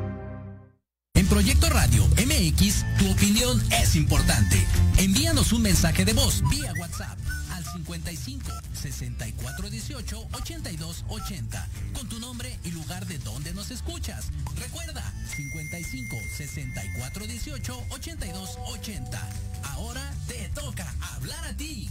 [1.36, 4.56] Proyecto Radio MX, tu opinión es importante.
[4.96, 7.18] Envíanos un mensaje de voz vía WhatsApp
[7.50, 14.30] al 55 64 18 82 80 con tu nombre y lugar de donde nos escuchas.
[14.58, 15.02] Recuerda
[15.36, 19.28] 55 64 18 82 80.
[19.74, 21.90] Ahora te toca hablar a ti.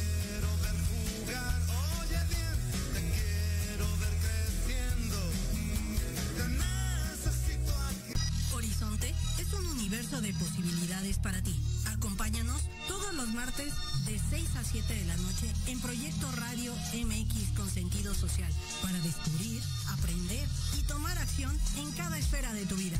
[14.61, 18.51] A 7 de la noche en Proyecto Radio MX con sentido social
[18.83, 20.47] para descubrir, aprender
[20.77, 22.99] y tomar acción en cada esfera de tu vida.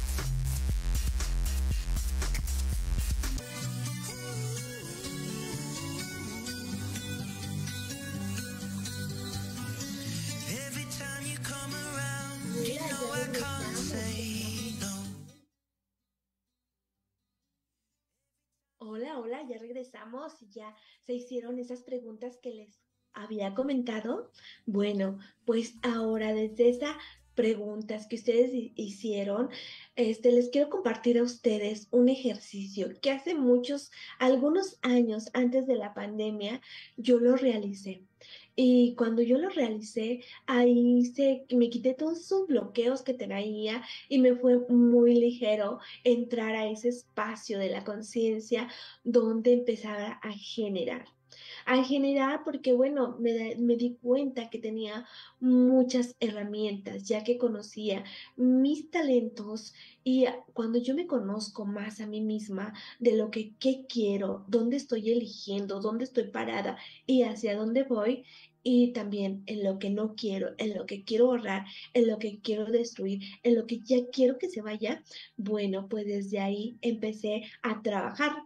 [18.83, 22.81] Hola, hola, ya regresamos y ya se hicieron esas preguntas que les
[23.13, 24.31] había comentado.
[24.65, 26.97] Bueno, pues ahora desde esa
[27.35, 29.49] preguntas que ustedes hicieron,
[29.95, 35.75] este, les quiero compartir a ustedes un ejercicio que hace muchos, algunos años antes de
[35.75, 36.59] la pandemia,
[36.97, 38.01] yo lo realicé.
[38.55, 44.19] Y cuando yo lo realicé, ahí se, me quité todos esos bloqueos que tenía y
[44.19, 48.69] me fue muy ligero entrar a ese espacio de la conciencia
[49.03, 51.05] donde empezaba a generar
[51.65, 55.05] a generar porque, bueno, me, me, di cuenta que tenía
[55.39, 58.03] muchas herramientas, ya que conocía
[58.35, 63.85] mis talentos y cuando yo me conozco más a mí misma de lo que qué
[63.87, 68.25] quiero, dónde estoy eligiendo, dónde estoy parada y hacia dónde voy,
[68.63, 72.39] y también en lo que no quiero, en lo que quiero ahorrar, en lo que
[72.41, 75.03] quiero destruir, en lo que ya quiero que se vaya,
[75.37, 78.43] bueno, pues desde ahí empecé a trabajar.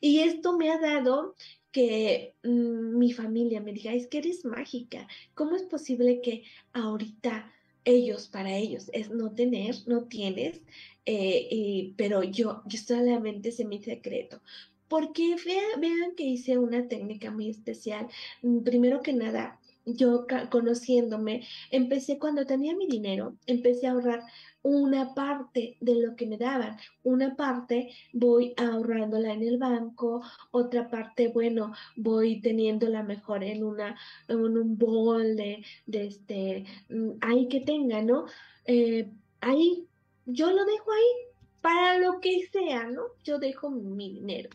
[0.00, 1.34] Y esto me ha dado
[1.76, 7.52] que mm, mi familia me diga, es que eres mágica, ¿cómo es posible que ahorita
[7.84, 10.62] ellos, para ellos, es no tener, no tienes,
[11.04, 14.40] eh, pero yo, yo solamente sé mi secreto?
[14.88, 18.08] Porque vean, que hice una técnica muy especial.
[18.40, 24.24] Mm, primero que nada, yo conociéndome, empecé cuando tenía mi dinero, empecé a ahorrar
[24.62, 26.76] una parte de lo que me daban.
[27.04, 33.96] Una parte voy ahorrándola en el banco, otra parte, bueno, voy teniéndola mejor en, una,
[34.28, 38.26] en un bol de, de este, mm, ahí que tenga, ¿no?
[38.64, 39.08] Eh,
[39.40, 39.86] ahí,
[40.24, 41.26] yo lo dejo ahí
[41.60, 43.02] para lo que sea, ¿no?
[43.24, 44.50] Yo dejo mi dinero.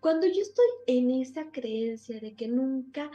[0.00, 3.10] Cuando yo estoy en esa creencia de que nunca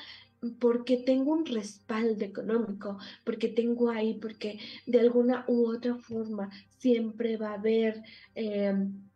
[0.59, 6.49] porque tengo un respaldo económico, porque tengo ahí, porque de alguna u otra forma
[6.79, 8.01] siempre va a haber,
[8.35, 9.07] em,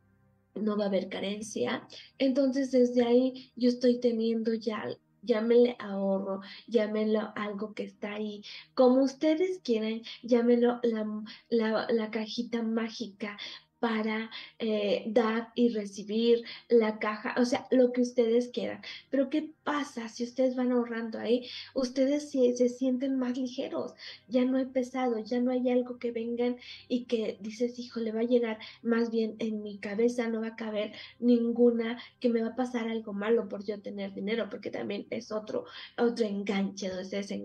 [0.53, 1.87] no va a haber carencia.
[2.19, 4.85] Entonces desde ahí yo estoy teniendo ya
[5.25, 12.61] llámenle ahorro, llámenlo algo que está ahí, como ustedes quieran, llámenlo la, la, la, cajita
[12.61, 13.37] mágica,
[13.79, 18.81] para eh, dar y recibir la caja, o sea, lo que ustedes quieran.
[19.09, 21.47] Pero ¿qué pasa si ustedes van ahorrando ahí?
[21.73, 23.93] Ustedes se, se sienten más ligeros,
[24.27, 26.57] ya no hay pesado, ya no hay algo que vengan
[26.87, 30.47] y que dices, hijo, le va a llegar, más bien en mi cabeza no va
[30.47, 34.71] a caber ninguna que me va a pasar algo malo por yo tener dinero, porque
[34.71, 35.65] también es otro,
[35.97, 37.35] otro enganche donde se.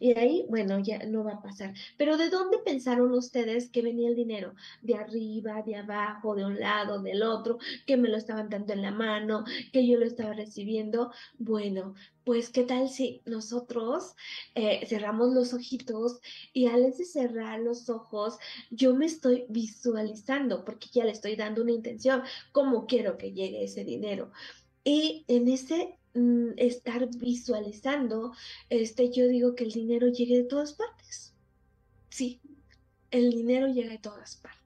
[0.00, 1.74] Y ahí, bueno, ya no va a pasar.
[1.96, 4.54] Pero ¿de dónde pensaron ustedes que venía el dinero?
[4.82, 5.57] ¿De arriba?
[5.62, 9.44] De abajo, de un lado, del otro, que me lo estaban dando en la mano,
[9.72, 11.12] que yo lo estaba recibiendo.
[11.38, 11.94] Bueno,
[12.24, 14.14] pues qué tal si nosotros
[14.54, 16.20] eh, cerramos los ojitos
[16.52, 18.38] y al de cerrar los ojos,
[18.70, 23.64] yo me estoy visualizando porque ya le estoy dando una intención, cómo quiero que llegue
[23.64, 24.30] ese dinero.
[24.84, 28.32] Y en ese mm, estar visualizando,
[28.68, 31.34] este, yo digo que el dinero llegue de todas partes.
[32.10, 32.40] Sí,
[33.10, 34.57] el dinero llega de todas partes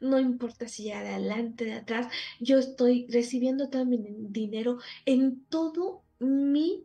[0.00, 2.08] no importa si de adelante, de atrás,
[2.40, 3.98] yo estoy recibiendo mi
[4.30, 6.84] dinero en todo mi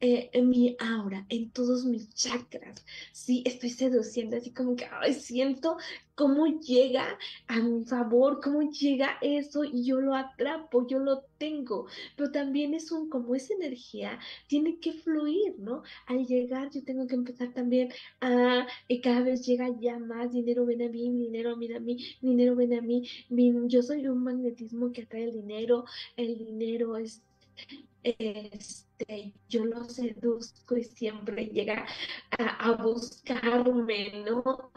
[0.00, 2.84] eh, en mi aura, en todos mis chakras.
[3.12, 5.76] Sí, estoy seduciendo, así como que ay, siento
[6.14, 11.86] cómo llega a mi favor, cómo llega eso y yo lo atrapo, yo lo tengo.
[12.16, 15.82] Pero también es un, como esa energía, tiene que fluir, ¿no?
[16.06, 17.90] Al llegar yo tengo que empezar también
[18.20, 18.66] a,
[19.02, 22.74] cada vez llega ya más dinero, ven a mí, dinero, mira a mí, dinero, ven
[22.74, 23.06] a mí.
[23.68, 25.84] yo soy un magnetismo que atrae el dinero,
[26.16, 27.22] el dinero es
[28.02, 31.86] este, yo lo seduzco y siempre llega
[32.38, 34.72] a, buscarme, ¿no?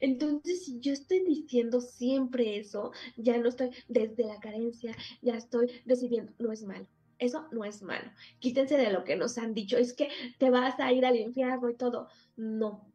[0.00, 5.68] Entonces, si yo estoy diciendo siempre eso, ya no estoy desde la carencia, ya estoy
[5.86, 6.86] recibiendo, no es malo.
[7.18, 8.10] Eso no es malo.
[8.40, 11.70] Quítense de lo que nos han dicho, es que te vas a ir al infierno
[11.70, 12.08] y todo.
[12.36, 12.86] No,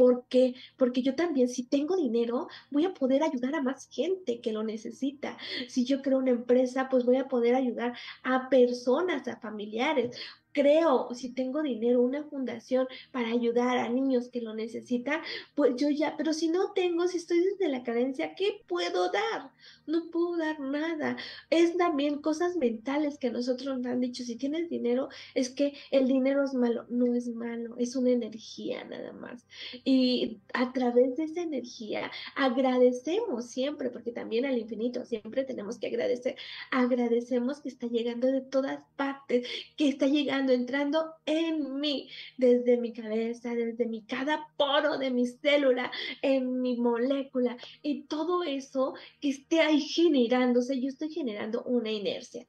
[0.00, 0.54] ¿Por qué?
[0.78, 4.62] Porque yo también, si tengo dinero, voy a poder ayudar a más gente que lo
[4.62, 5.36] necesita.
[5.68, 7.92] Si yo creo una empresa, pues voy a poder ayudar
[8.22, 10.16] a personas, a familiares
[10.52, 15.20] creo, si tengo dinero, una fundación para ayudar a niños que lo necesitan,
[15.54, 19.50] pues yo ya, pero si no tengo, si estoy desde la carencia, ¿qué puedo dar?
[19.86, 21.16] No puedo dar nada.
[21.50, 26.06] Es también cosas mentales que nosotros nos han dicho, si tienes dinero, es que el
[26.06, 26.86] dinero es malo.
[26.88, 29.46] No es malo, es una energía nada más.
[29.84, 35.88] Y a través de esa energía agradecemos siempre, porque también al infinito siempre tenemos que
[35.88, 36.36] agradecer.
[36.70, 39.46] Agradecemos que está llegando de todas partes,
[39.76, 45.26] que está llegando entrando en mí, desde mi cabeza, desde mi cada poro de mi
[45.26, 45.90] célula,
[46.22, 52.46] en mi molécula, y todo eso que esté ahí generándose, yo estoy generando una inercia.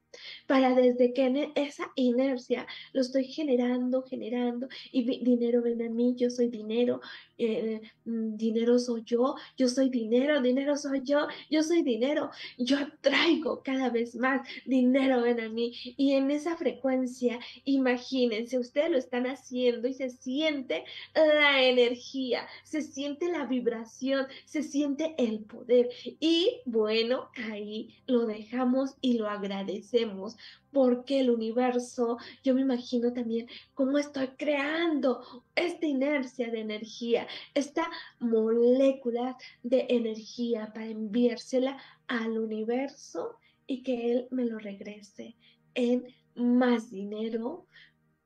[0.47, 6.29] Para desde que esa inercia lo estoy generando, generando, y dinero ven a mí, yo
[6.29, 7.01] soy dinero,
[7.41, 12.77] eh, mm, dinero soy yo, yo soy dinero, dinero soy yo, yo soy dinero, yo
[12.77, 18.97] atraigo cada vez más dinero ven a mí, y en esa frecuencia, imagínense, ustedes lo
[18.97, 20.83] están haciendo y se siente
[21.15, 25.89] la energía, se siente la vibración, se siente el poder,
[26.19, 30.37] y bueno, ahí lo dejamos y lo agradecemos
[30.71, 35.21] porque el universo, yo me imagino también cómo estoy creando
[35.55, 44.27] esta inercia de energía, esta molécula de energía para enviársela al universo y que él
[44.31, 45.35] me lo regrese
[45.73, 46.05] en
[46.35, 47.65] más dinero,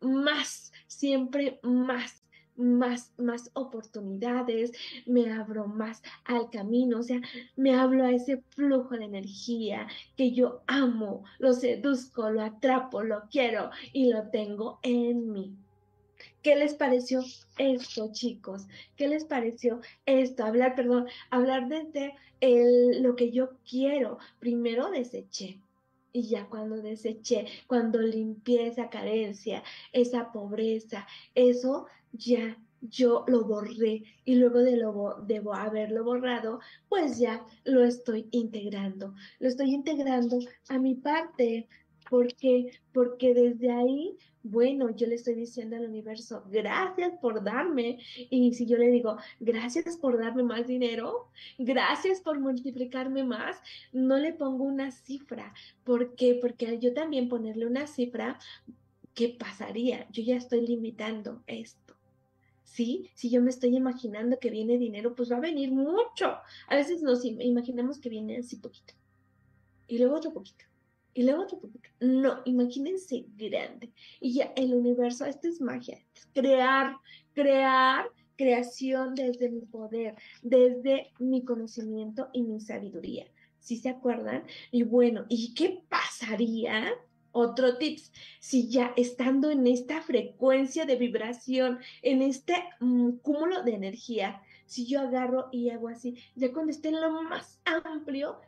[0.02, 2.25] más, siempre más
[2.58, 4.72] más, más oportunidades,
[5.06, 7.22] me abro más al camino, o sea,
[7.56, 13.24] me hablo a ese flujo de energía que yo amo, lo seduzco, lo atrapo, lo
[13.30, 15.56] quiero y lo tengo en mí.
[16.42, 17.24] ¿Qué les pareció
[17.58, 18.68] esto, chicos?
[18.96, 20.46] ¿Qué les pareció esto?
[20.46, 24.20] Hablar, perdón, hablar desde el, lo que yo quiero.
[24.40, 25.60] Primero deseché,
[26.16, 31.06] y ya cuando deseché, cuando limpié esa carencia, esa pobreza,
[31.36, 37.84] eso ya yo lo borré y luego de, lo, de haberlo borrado, pues ya lo
[37.84, 39.14] estoy integrando.
[39.40, 40.40] Lo estoy integrando
[40.70, 41.68] a mi parte.
[42.10, 48.00] Porque Porque desde ahí, bueno, yo le estoy diciendo al universo, gracias por darme.
[48.30, 53.58] Y si yo le digo, gracias por darme más dinero, gracias por multiplicarme más,
[53.92, 55.54] no le pongo una cifra.
[55.84, 56.38] ¿Por qué?
[56.42, 58.40] Porque yo también ponerle una cifra,
[59.14, 60.08] ¿qué pasaría?
[60.12, 61.86] Yo ya estoy limitando esto.
[62.76, 63.10] ¿sí?
[63.16, 66.38] Si yo me estoy imaginando que viene dinero, pues va a venir mucho.
[66.68, 68.94] A veces nos imaginamos que viene así poquito.
[69.88, 70.66] Y luego otro poquito.
[71.16, 71.90] Y otro poquito.
[72.02, 73.94] No, imagínense grande.
[74.20, 75.98] Y ya el universo, esto es magia.
[76.34, 76.98] Crear,
[77.34, 78.06] crear,
[78.36, 83.26] creación desde mi poder, desde mi conocimiento y mi sabiduría.
[83.60, 84.44] ¿Sí se acuerdan?
[84.72, 86.94] Y bueno, ¿y qué pasaría
[87.32, 93.74] otro tips, si ya estando en esta frecuencia de vibración, en este mm, cúmulo de
[93.74, 98.40] energía, si yo agarro y hago así, ya cuando esté en lo más amplio,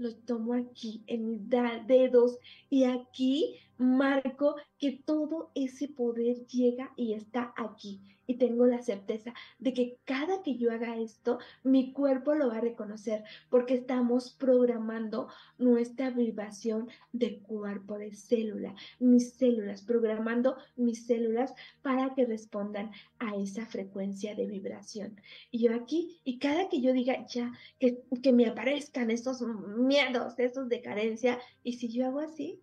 [0.00, 1.48] lo tomo aquí en mis
[1.86, 2.38] dedos
[2.70, 8.00] y aquí marco que todo ese poder llega y está aquí.
[8.26, 12.58] Y tengo la certeza de que cada que yo haga esto, mi cuerpo lo va
[12.58, 15.28] a reconocer porque estamos programando
[15.58, 23.34] nuestra vibración de cuerpo, de célula, mis células, programando mis células para que respondan a
[23.34, 25.20] esa frecuencia de vibración.
[25.50, 30.38] Y yo aquí, y cada que yo diga ya, que, que me aparezcan esos miedos,
[30.38, 32.62] esos de carencia, y si yo hago así,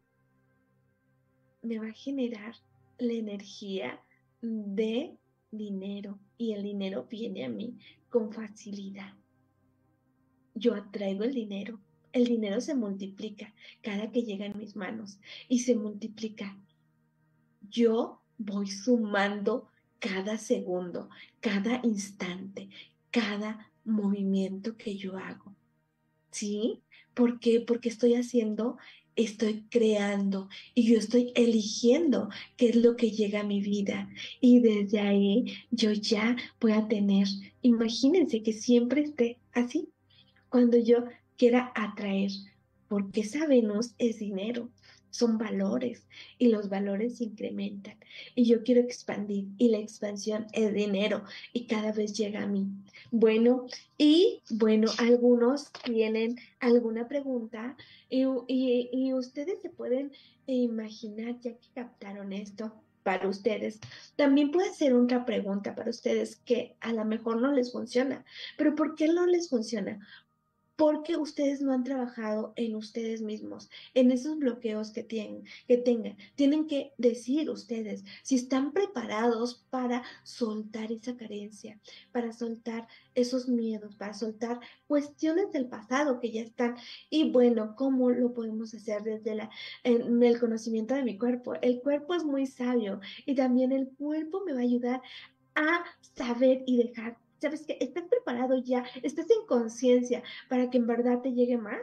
[1.68, 2.56] me va a generar
[2.98, 4.02] la energía
[4.42, 5.18] de
[5.52, 7.78] dinero y el dinero viene a mí
[8.10, 9.14] con facilidad.
[10.56, 11.80] Yo atraigo el dinero.
[12.14, 16.58] El dinero se multiplica cada que llega en mis manos y se multiplica.
[17.70, 19.68] Yo voy sumando
[20.00, 21.10] cada segundo,
[21.42, 22.70] cada instante,
[23.12, 25.54] cada movimiento que yo hago.
[26.32, 26.82] ¿Sí?
[27.14, 27.60] ¿Por qué?
[27.60, 28.78] Porque estoy haciendo
[29.18, 34.10] estoy creando y yo estoy eligiendo qué es lo que llega a mi vida.
[34.40, 37.28] Y desde ahí yo ya voy a tener,
[37.62, 39.90] imagínense que siempre esté así,
[40.50, 41.04] cuando yo
[41.36, 42.32] quiera atraer,
[42.88, 44.70] porque esa Venus es dinero,
[45.18, 46.08] son valores
[46.38, 47.98] y los valores se incrementan.
[48.36, 52.68] Y yo quiero expandir y la expansión es dinero y cada vez llega a mí.
[53.12, 53.66] Bueno,
[53.98, 57.76] y bueno, algunos tienen alguna pregunta
[58.10, 60.12] y, y, ustedes se pueden
[60.46, 63.80] imaginar, ya que captaron esto, para ustedes.
[64.18, 68.26] También puede ser otra pregunta para ustedes que a lo mejor no les funciona,
[68.58, 70.06] pero ¿por qué no les funciona?
[70.78, 76.16] Porque ustedes no han trabajado en ustedes mismos, en esos bloqueos que tienen, que tengan.
[76.36, 81.80] Tienen que decir ustedes si están preparados para soltar esa carencia,
[82.12, 86.78] para soltar esos miedos, para soltar cuestiones del pasado que ya están.
[87.10, 89.50] Y bueno, ¿cómo lo podemos hacer desde
[89.84, 91.56] el conocimiento de mi cuerpo?
[91.56, 95.02] El cuerpo es muy sabio y también el cuerpo me va a ayudar
[95.56, 100.88] a saber y dejar ¿sabes que Estás preparado ya, estás en conciencia para que en
[100.88, 101.82] verdad te llegue más.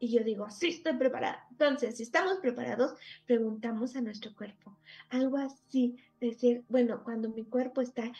[0.00, 1.46] Y yo digo, sí, estoy preparada.
[1.50, 2.94] Entonces, si estamos preparados,
[3.26, 4.76] preguntamos a nuestro cuerpo.
[5.08, 8.12] Algo así, decir, bueno, cuando mi cuerpo está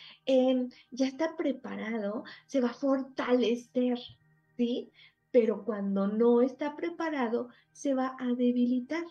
[0.91, 3.99] ya está preparado, se va a fortalecer,
[4.57, 4.93] ¿sí?
[5.31, 9.05] Pero cuando no está preparado, se va a debilitar,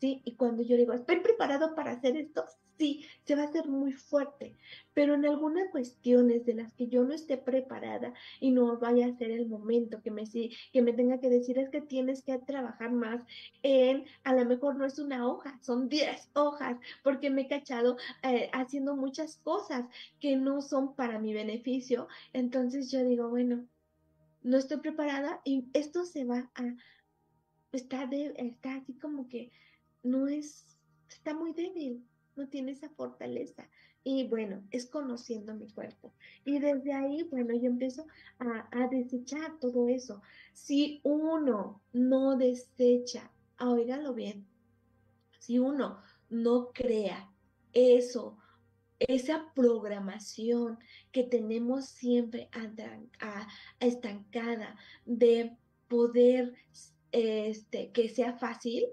[0.00, 0.22] ¿sí?
[0.24, 2.44] Y cuando yo digo, estoy preparado para hacer esto,
[2.78, 4.56] sí, se va a hacer muy fuerte,
[4.92, 9.16] pero en algunas cuestiones de las que yo no esté preparada y no vaya a
[9.16, 12.92] ser el momento que me, que me tenga que decir es que tienes que trabajar
[12.92, 13.22] más
[13.62, 17.96] en, a lo mejor no es una hoja, son 10 hojas, porque me he cachado
[18.22, 19.86] eh, haciendo muchas cosas
[20.20, 22.08] que no son para mi beneficio.
[22.32, 23.66] Entonces yo digo, bueno,
[24.42, 26.74] no estoy preparada y esto se va a,
[27.72, 29.50] está, está así como que
[30.02, 32.04] no es, está muy débil
[32.36, 33.68] no tiene esa fortaleza.
[34.02, 36.12] Y bueno, es conociendo mi cuerpo.
[36.44, 38.06] Y desde ahí, bueno, yo empiezo
[38.38, 40.20] a, a desechar todo eso.
[40.52, 44.46] Si uno no desecha, oígalo bien,
[45.38, 47.30] si uno no crea
[47.72, 48.36] eso,
[48.98, 50.78] esa programación
[51.12, 52.48] que tenemos siempre
[53.80, 55.56] estancada de
[55.88, 56.54] poder
[57.12, 58.86] este, que sea fácil,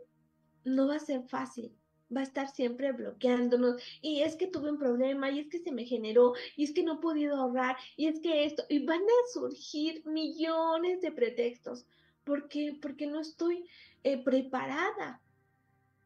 [0.64, 1.74] no va a ser fácil
[2.16, 5.72] va a estar siempre bloqueándonos y es que tuve un problema y es que se
[5.72, 9.02] me generó y es que no he podido ahorrar y es que esto y van
[9.02, 11.86] a surgir millones de pretextos.
[12.24, 12.78] ¿Por qué?
[12.80, 13.66] Porque no estoy
[14.04, 15.22] eh, preparada.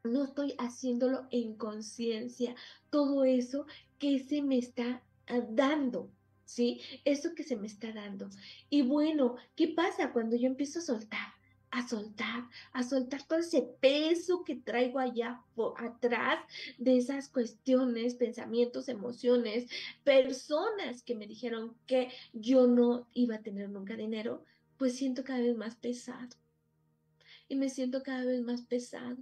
[0.03, 2.55] No estoy haciéndolo en conciencia.
[2.89, 3.65] Todo eso
[3.97, 6.11] que se me está ah, dando,
[6.45, 6.79] ¿sí?
[7.03, 8.29] Eso que se me está dando.
[8.69, 11.34] Y bueno, ¿qué pasa cuando yo empiezo a soltar?
[11.75, 15.41] A soltar, a soltar todo ese peso que traigo allá
[15.77, 16.39] atrás
[16.77, 19.67] de esas cuestiones, pensamientos, emociones,
[20.05, 24.45] personas que me dijeron que yo no iba a tener nunca dinero,
[24.77, 26.37] pues siento cada vez más pesado.
[27.49, 29.17] Y me siento cada vez más pesado.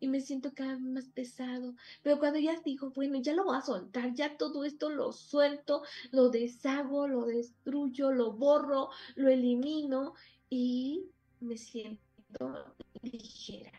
[0.00, 1.76] Y me siento cada vez más pesado.
[2.02, 5.82] Pero cuando ya digo, bueno, ya lo voy a soltar, ya todo esto lo suelto,
[6.10, 10.14] lo deshago, lo destruyo, lo borro, lo elimino
[10.50, 11.04] y
[11.44, 12.00] me siento
[13.02, 13.72] ligera.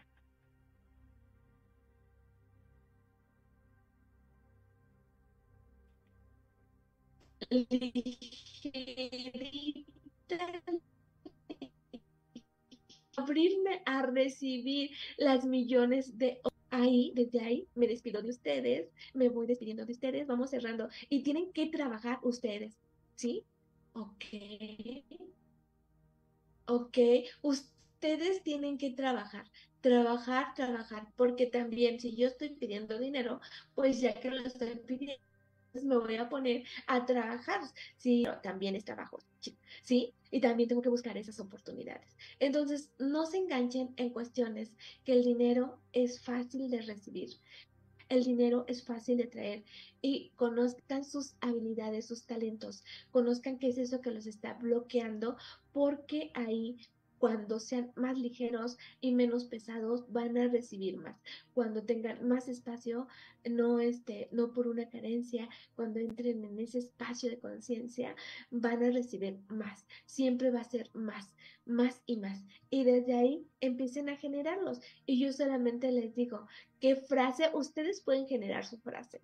[13.17, 19.47] abrirme a recibir las millones de ahí, desde ahí, me despido de ustedes, me voy
[19.47, 22.77] despidiendo de ustedes, vamos cerrando y tienen que trabajar ustedes,
[23.15, 23.45] ¿sí?
[23.93, 24.25] Ok.
[26.67, 26.97] ¿Ok?
[27.41, 29.45] Ustedes tienen que trabajar,
[29.81, 33.39] trabajar, trabajar, porque también si yo estoy pidiendo dinero,
[33.73, 35.21] pues ya que lo estoy pidiendo,
[35.71, 37.61] pues me voy a poner a trabajar.
[37.97, 39.19] Sí, también es trabajo,
[39.83, 40.15] ¿sí?
[40.31, 42.15] Y también tengo que buscar esas oportunidades.
[42.39, 47.29] Entonces, no se enganchen en cuestiones que el dinero es fácil de recibir.
[48.09, 49.63] El dinero es fácil de traer.
[50.01, 55.37] Y conozcan sus habilidades, sus talentos, conozcan qué es eso que los está bloqueando,
[55.73, 56.77] porque ahí
[57.19, 61.15] cuando sean más ligeros y menos pesados van a recibir más.
[61.53, 63.07] Cuando tengan más espacio,
[63.49, 68.15] no este, no por una carencia, cuando entren en ese espacio de conciencia,
[68.51, 69.85] van a recibir más.
[70.05, 71.33] Siempre va a ser más,
[71.65, 72.43] más y más.
[72.69, 74.81] Y desde ahí empiecen a generarlos.
[75.05, 76.47] Y yo solamente les digo,
[76.79, 77.49] ¿qué frase?
[77.53, 79.21] Ustedes pueden generar su frase.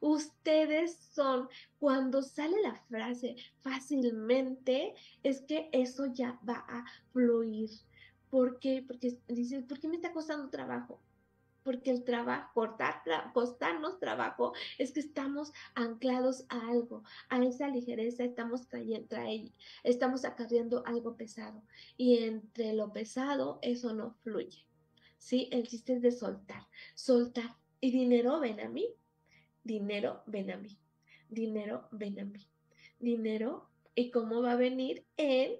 [0.00, 1.48] Ustedes son,
[1.78, 7.70] cuando sale la frase fácilmente, es que eso ya va a fluir.
[8.30, 8.84] ¿Por qué?
[8.86, 11.00] Porque dices, ¿por qué me está costando trabajo?
[11.62, 13.02] Porque el trabajo, cortar,
[13.34, 19.16] costarnos trabajo, es que estamos anclados a algo, a esa ligereza, estamos trayendo,
[19.82, 21.62] estamos acarreando algo pesado.
[21.96, 24.64] Y entre lo pesado, eso no fluye.
[25.18, 25.48] ¿Sí?
[25.52, 27.56] El chiste es de soltar, soltar.
[27.82, 28.94] Y dinero, ven a mí,
[29.64, 30.78] dinero, ven a mí.
[31.28, 32.40] Dinero, ven a mí.
[32.98, 35.04] Dinero, ¿y cómo va a venir?
[35.16, 35.58] En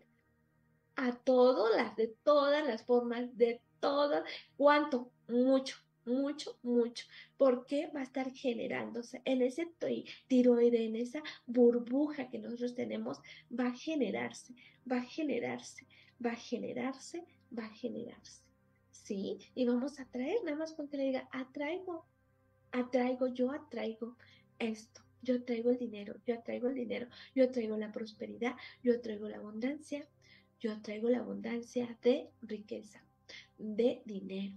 [0.96, 4.22] a todas las, de todas las formas, de todas,
[4.56, 5.10] ¿cuánto?
[5.28, 9.72] Mucho, mucho, mucho, porque va a estar generándose en ese
[10.26, 13.18] tiroide, en esa burbuja que nosotros tenemos,
[13.50, 14.54] va a generarse,
[14.90, 15.86] va a generarse,
[16.24, 17.24] va a generarse,
[17.56, 18.42] va a generarse.
[18.90, 19.38] ¿Sí?
[19.54, 22.06] Y vamos a traer, nada más con que le diga, atraigo,
[22.72, 24.16] atraigo, yo atraigo
[24.58, 25.02] esto.
[25.22, 29.36] Yo traigo el dinero, yo atraigo el dinero, yo traigo la prosperidad, yo traigo la
[29.36, 30.08] abundancia,
[30.60, 33.04] yo traigo la abundancia de riqueza,
[33.58, 34.56] de dinero,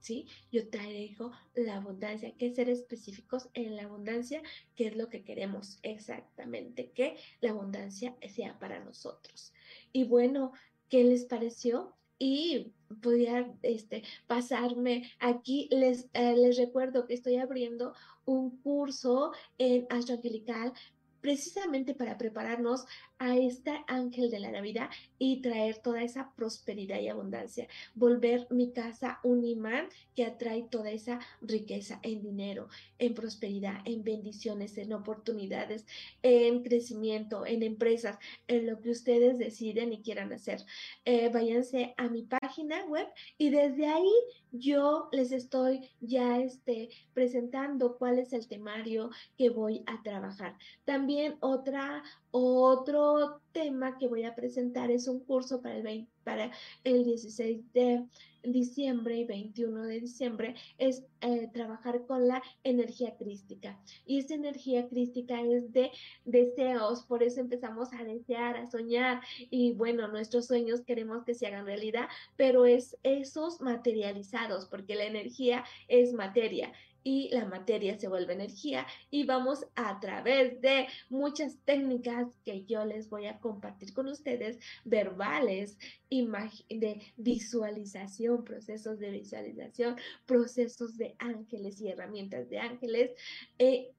[0.00, 0.26] ¿sí?
[0.50, 4.42] Yo traigo la abundancia, que ser específicos en la abundancia,
[4.74, 9.52] que es lo que queremos exactamente, que la abundancia sea para nosotros.
[9.92, 10.52] Y bueno,
[10.88, 11.94] ¿qué les pareció?
[12.18, 15.68] Y podría este, pasarme aquí.
[15.70, 20.72] Les, eh, les recuerdo que estoy abriendo un curso en Astro Angelical
[21.20, 22.84] precisamente para prepararnos
[23.22, 27.68] a este ángel de la Navidad y traer toda esa prosperidad y abundancia.
[27.94, 32.68] Volver mi casa un imán que atrae toda esa riqueza en dinero,
[32.98, 35.86] en prosperidad, en bendiciones, en oportunidades,
[36.24, 38.18] en crecimiento, en empresas,
[38.48, 40.60] en lo que ustedes deciden y quieran hacer.
[41.04, 43.06] Eh, váyanse a mi página web
[43.38, 44.12] y desde ahí
[44.50, 50.58] yo les estoy ya este, presentando cuál es el temario que voy a trabajar.
[50.84, 52.02] También otra
[52.32, 56.50] otro tema que voy a presentar es un curso para el, para
[56.82, 58.04] el 16 de
[58.42, 63.78] diciembre y 21 de diciembre, es eh, trabajar con la energía crística.
[64.06, 65.92] Y esa energía crística es de
[66.24, 69.20] deseos, por eso empezamos a desear, a soñar
[69.50, 75.04] y bueno, nuestros sueños queremos que se hagan realidad, pero es esos materializados, porque la
[75.04, 76.72] energía es materia
[77.04, 82.84] y la materia se vuelve energía y vamos a través de muchas técnicas que yo
[82.84, 85.78] les voy a compartir con ustedes, verbales,
[86.10, 89.96] de visualización, procesos de visualización,
[90.26, 93.10] procesos de ángeles y herramientas de ángeles,
[93.58, 93.92] eh,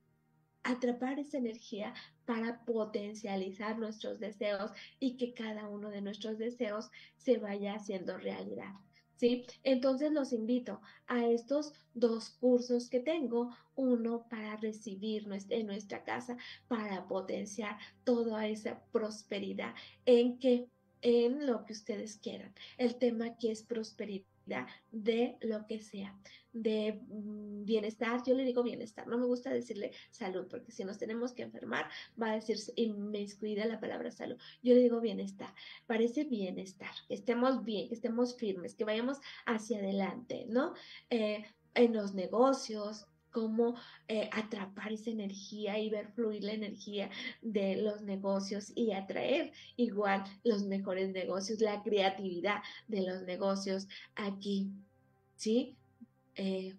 [0.63, 1.93] atrapar esa energía
[2.25, 8.73] para potencializar nuestros deseos y que cada uno de nuestros deseos se vaya haciendo realidad.
[9.63, 16.37] Entonces los invito a estos dos cursos que tengo, uno para recibir en nuestra casa,
[16.67, 19.73] para potenciar toda esa prosperidad
[20.05, 20.67] en que
[21.01, 22.53] en lo que ustedes quieran.
[22.77, 24.32] El tema aquí es prosperidad
[24.91, 26.17] de lo que sea,
[26.51, 30.97] de mm, bienestar, yo le digo bienestar, no me gusta decirle salud, porque si nos
[30.97, 31.89] tenemos que enfermar,
[32.21, 35.53] va a decir, y me descuida la palabra salud, yo le digo bienestar,
[35.87, 40.73] parece bienestar, que estemos bien, que estemos firmes, que vayamos hacia adelante, ¿no?
[41.09, 41.43] Eh,
[41.75, 43.75] en los negocios, cómo
[44.07, 47.09] eh, atrapar esa energía y ver fluir la energía
[47.41, 54.69] de los negocios y atraer igual los mejores negocios, la creatividad de los negocios aquí,
[55.35, 55.75] ¿sí?
[56.35, 56.75] Eh,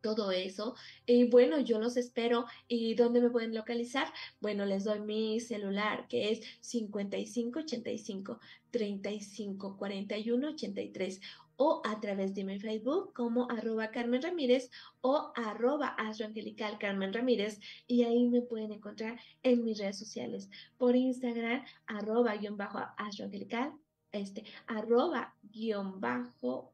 [0.00, 0.74] todo eso.
[1.06, 2.46] Y bueno, yo los espero.
[2.68, 4.06] ¿Y dónde me pueden localizar?
[4.40, 8.38] Bueno, les doy mi celular que es 5585
[8.70, 11.20] 35 41 83
[11.58, 17.60] o a través de mi Facebook como arroba Carmen Ramírez o arroba astroangelical Carmen Ramírez
[17.86, 20.48] y ahí me pueden encontrar en mis redes sociales.
[20.78, 23.72] Por Instagram arroba guion bajo astroangelical
[24.12, 26.72] este arroba guion bajo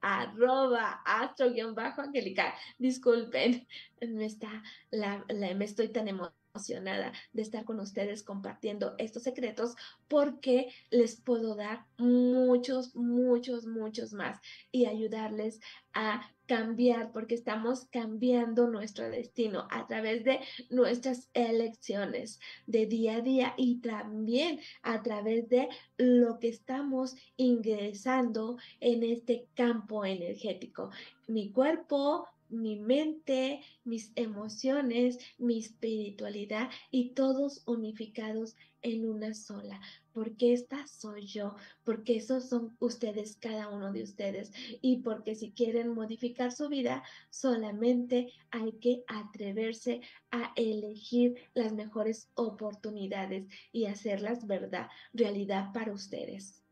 [0.00, 2.52] arroba astro guion bajo angelical.
[2.78, 3.66] Disculpen
[4.00, 9.76] me está la, me estoy tan emocionada emocionada de estar con ustedes compartiendo estos secretos
[10.08, 14.40] porque les puedo dar muchos, muchos, muchos más
[14.72, 15.60] y ayudarles
[15.92, 20.40] a cambiar porque estamos cambiando nuestro destino a través de
[20.70, 28.56] nuestras elecciones de día a día y también a través de lo que estamos ingresando
[28.80, 30.90] en este campo energético.
[31.26, 39.80] Mi cuerpo, mi mente, mis emociones, mi espiritualidad y todos unificados en una sola,
[40.12, 45.50] porque esta soy yo, porque esos son ustedes, cada uno de ustedes, y porque si
[45.50, 54.46] quieren modificar su vida, solamente hay que atreverse a elegir las mejores oportunidades y hacerlas
[54.46, 56.62] verdad, realidad para ustedes.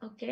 [0.00, 0.22] ¿Ok?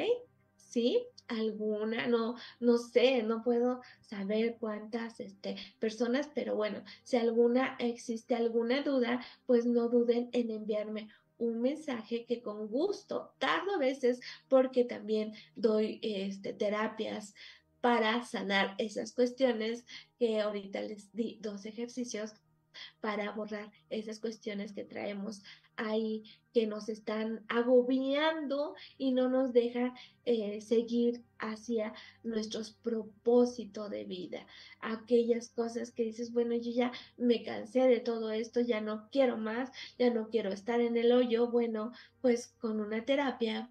[0.55, 1.07] ¿Sí?
[1.29, 8.35] Alguna, no, no sé, no puedo saber cuántas este, personas, pero bueno, si alguna existe
[8.35, 11.09] alguna duda, pues no duden en enviarme
[11.39, 17.35] un mensaje que con gusto tardo a veces porque también doy este, terapias
[17.81, 19.85] para sanar esas cuestiones
[20.19, 22.35] que ahorita les di dos ejercicios
[23.01, 25.43] para borrar esas cuestiones que traemos
[25.77, 29.93] ahí que nos están agobiando y no nos dejan
[30.25, 34.47] eh, seguir hacia nuestros propósitos de vida.
[34.81, 39.37] Aquellas cosas que dices, bueno, yo ya me cansé de todo esto, ya no quiero
[39.37, 41.49] más, ya no quiero estar en el hoyo.
[41.49, 43.71] Bueno, pues con una terapia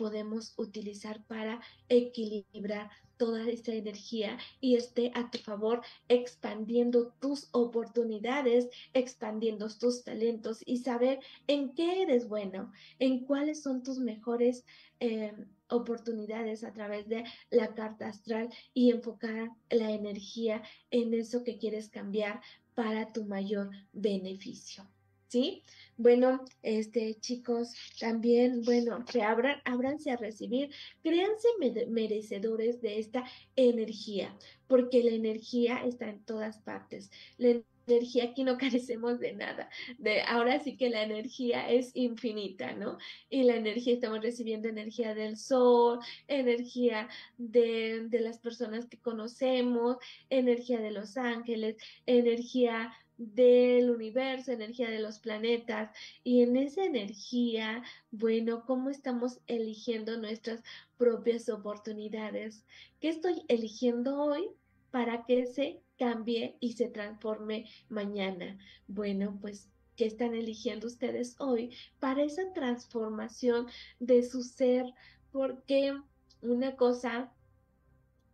[0.00, 2.88] podemos utilizar para equilibrar
[3.18, 10.78] toda esta energía y esté a tu favor expandiendo tus oportunidades, expandiendo tus talentos y
[10.78, 14.64] saber en qué eres bueno, en cuáles son tus mejores
[15.00, 15.34] eh,
[15.68, 21.90] oportunidades a través de la carta astral y enfocar la energía en eso que quieres
[21.90, 22.40] cambiar
[22.74, 24.88] para tu mayor beneficio.
[25.30, 25.62] ¿Sí?
[25.96, 30.70] Bueno, este, chicos, también, bueno, que abran, ábranse a recibir,
[31.04, 31.46] créanse
[31.88, 33.24] merecedores de esta
[33.54, 37.12] energía, porque la energía está en todas partes.
[37.38, 39.70] La energía aquí no carecemos de nada.
[39.98, 42.98] De ahora sí que la energía es infinita, ¿no?
[43.28, 47.08] Y la energía estamos recibiendo energía del sol, energía
[47.38, 51.76] de, de las personas que conocemos, energía de los ángeles,
[52.06, 55.90] energía del universo, energía de los planetas
[56.24, 60.62] y en esa energía, bueno, ¿cómo estamos eligiendo nuestras
[60.96, 62.64] propias oportunidades?
[62.98, 64.48] ¿Qué estoy eligiendo hoy
[64.90, 68.58] para que se cambie y se transforme mañana?
[68.88, 73.66] Bueno, pues ¿qué están eligiendo ustedes hoy para esa transformación
[73.98, 74.94] de su ser?
[75.30, 75.94] Porque
[76.40, 77.30] una cosa,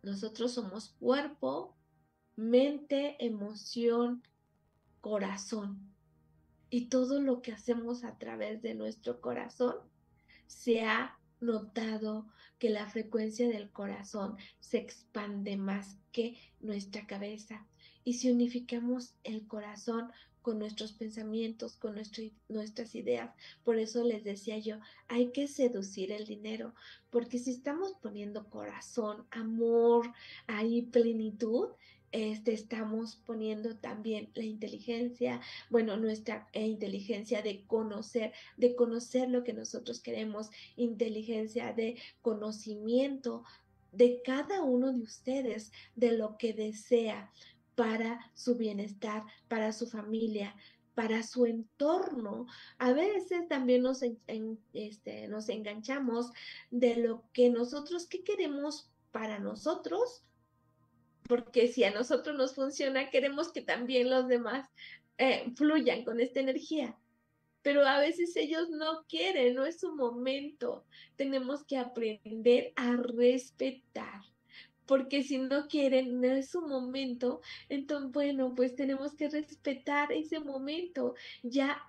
[0.04, 1.74] nosotros somos cuerpo,
[2.36, 4.22] mente, emoción,
[5.06, 5.78] corazón.
[6.68, 9.76] Y todo lo que hacemos a través de nuestro corazón
[10.48, 12.26] se ha notado
[12.58, 17.64] que la frecuencia del corazón se expande más que nuestra cabeza.
[18.02, 20.10] Y si unificamos el corazón
[20.46, 21.96] con nuestros pensamientos, con
[22.48, 23.34] nuestras ideas.
[23.64, 24.76] Por eso les decía yo,
[25.08, 26.72] hay que seducir el dinero,
[27.10, 30.12] porque si estamos poniendo corazón, amor,
[30.46, 31.70] ahí plenitud,
[32.12, 35.40] este, estamos poniendo también la inteligencia,
[35.70, 43.44] bueno, nuestra eh, inteligencia de conocer, de conocer lo que nosotros queremos, inteligencia de conocimiento
[43.92, 47.32] de cada uno de ustedes, de lo que desea
[47.74, 50.54] para su bienestar, para su familia,
[50.94, 52.46] para su entorno.
[52.78, 54.00] A veces también nos,
[54.72, 56.32] este, nos enganchamos
[56.70, 60.22] de lo que nosotros, ¿qué queremos para nosotros?
[61.28, 64.68] Porque si a nosotros nos funciona, queremos que también los demás
[65.18, 66.96] eh, fluyan con esta energía.
[67.62, 70.84] Pero a veces ellos no quieren, no es su momento.
[71.16, 74.20] Tenemos que aprender a respetar
[74.86, 80.38] porque si no quieren, no es su momento, entonces, bueno, pues tenemos que respetar ese
[80.40, 81.14] momento.
[81.42, 81.82] Ya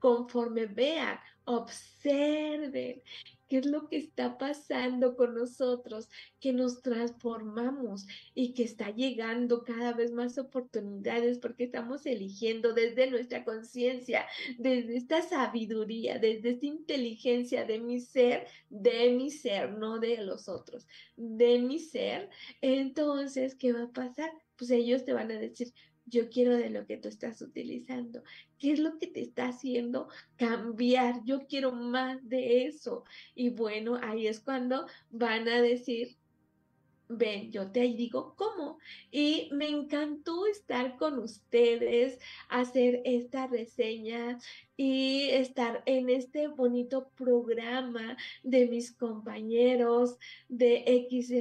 [0.00, 1.18] conforme vean,
[1.56, 3.02] observen
[3.50, 9.64] qué es lo que está pasando con nosotros, que nos transformamos y que está llegando
[9.64, 14.24] cada vez más oportunidades porque estamos eligiendo desde nuestra conciencia,
[14.56, 20.48] desde esta sabiduría, desde esta inteligencia de mi ser, de mi ser, no de los
[20.48, 20.86] otros,
[21.16, 22.30] de mi ser.
[22.60, 24.30] Entonces, ¿qué va a pasar?
[24.54, 25.72] Pues ellos te van a decir,
[26.10, 28.22] yo quiero de lo que tú estás utilizando.
[28.58, 31.22] ¿Qué es lo que te está haciendo cambiar?
[31.24, 33.04] Yo quiero más de eso.
[33.34, 36.18] Y bueno, ahí es cuando van a decir,
[37.10, 38.78] ven, yo te digo cómo.
[39.10, 44.38] Y me encantó estar con ustedes, hacer esta reseña
[44.76, 51.32] y estar en este bonito programa de mis compañeros de X,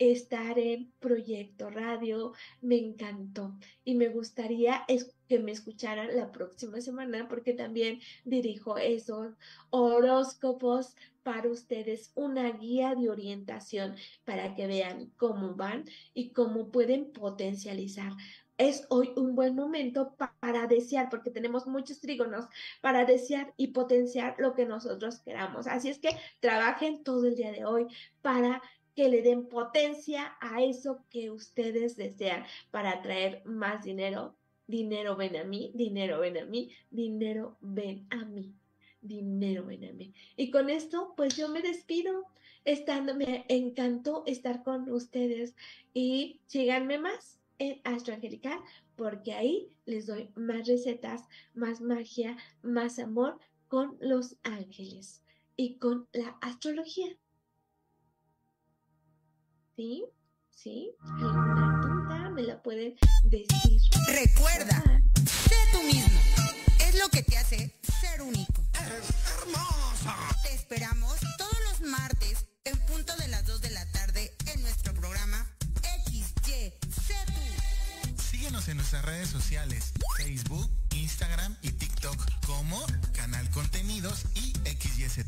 [0.00, 2.32] estar en Proyecto Radio.
[2.60, 4.84] Me encantó y me gustaría
[5.28, 9.34] que me escucharan la próxima semana porque también dirijo esos
[9.68, 13.94] horóscopos para ustedes, una guía de orientación
[14.24, 15.84] para que vean cómo van
[16.14, 18.12] y cómo pueden potencializar
[18.60, 22.44] es hoy un buen momento para desear, porque tenemos muchos trígonos,
[22.82, 25.66] para desear y potenciar lo que nosotros queramos.
[25.66, 27.86] Así es que trabajen todo el día de hoy
[28.20, 28.60] para
[29.00, 34.34] que le den potencia a eso que ustedes desean para atraer más dinero.
[34.66, 38.52] Dinero ven a mí, dinero ven a mí, dinero ven a mí,
[39.00, 40.12] dinero ven a mí.
[40.36, 42.26] Y con esto, pues yo me despido.
[42.66, 45.54] Estando, me encantó estar con ustedes
[45.94, 48.60] y síganme más en Astro Angelical
[48.96, 51.22] porque ahí les doy más recetas,
[51.54, 53.38] más magia, más amor
[53.68, 55.22] con los ángeles
[55.56, 57.16] y con la astrología.
[60.50, 60.94] ¿sí?
[61.00, 62.60] Alguna me la
[63.24, 63.80] decir.
[64.08, 64.82] Recuerda,
[65.24, 66.20] sé tú mismo.
[66.80, 68.62] Es lo que te hace ser único.
[68.74, 70.16] Es hermosa.
[70.42, 74.92] Te esperamos todos los martes en punto de las 2 de la tarde en nuestro
[74.92, 75.46] programa
[76.10, 76.74] XY
[77.06, 78.22] tú.
[78.30, 85.24] Síguenos en nuestras redes sociales, Facebook, Instagram y TikTok como Canal Contenidos y XYZ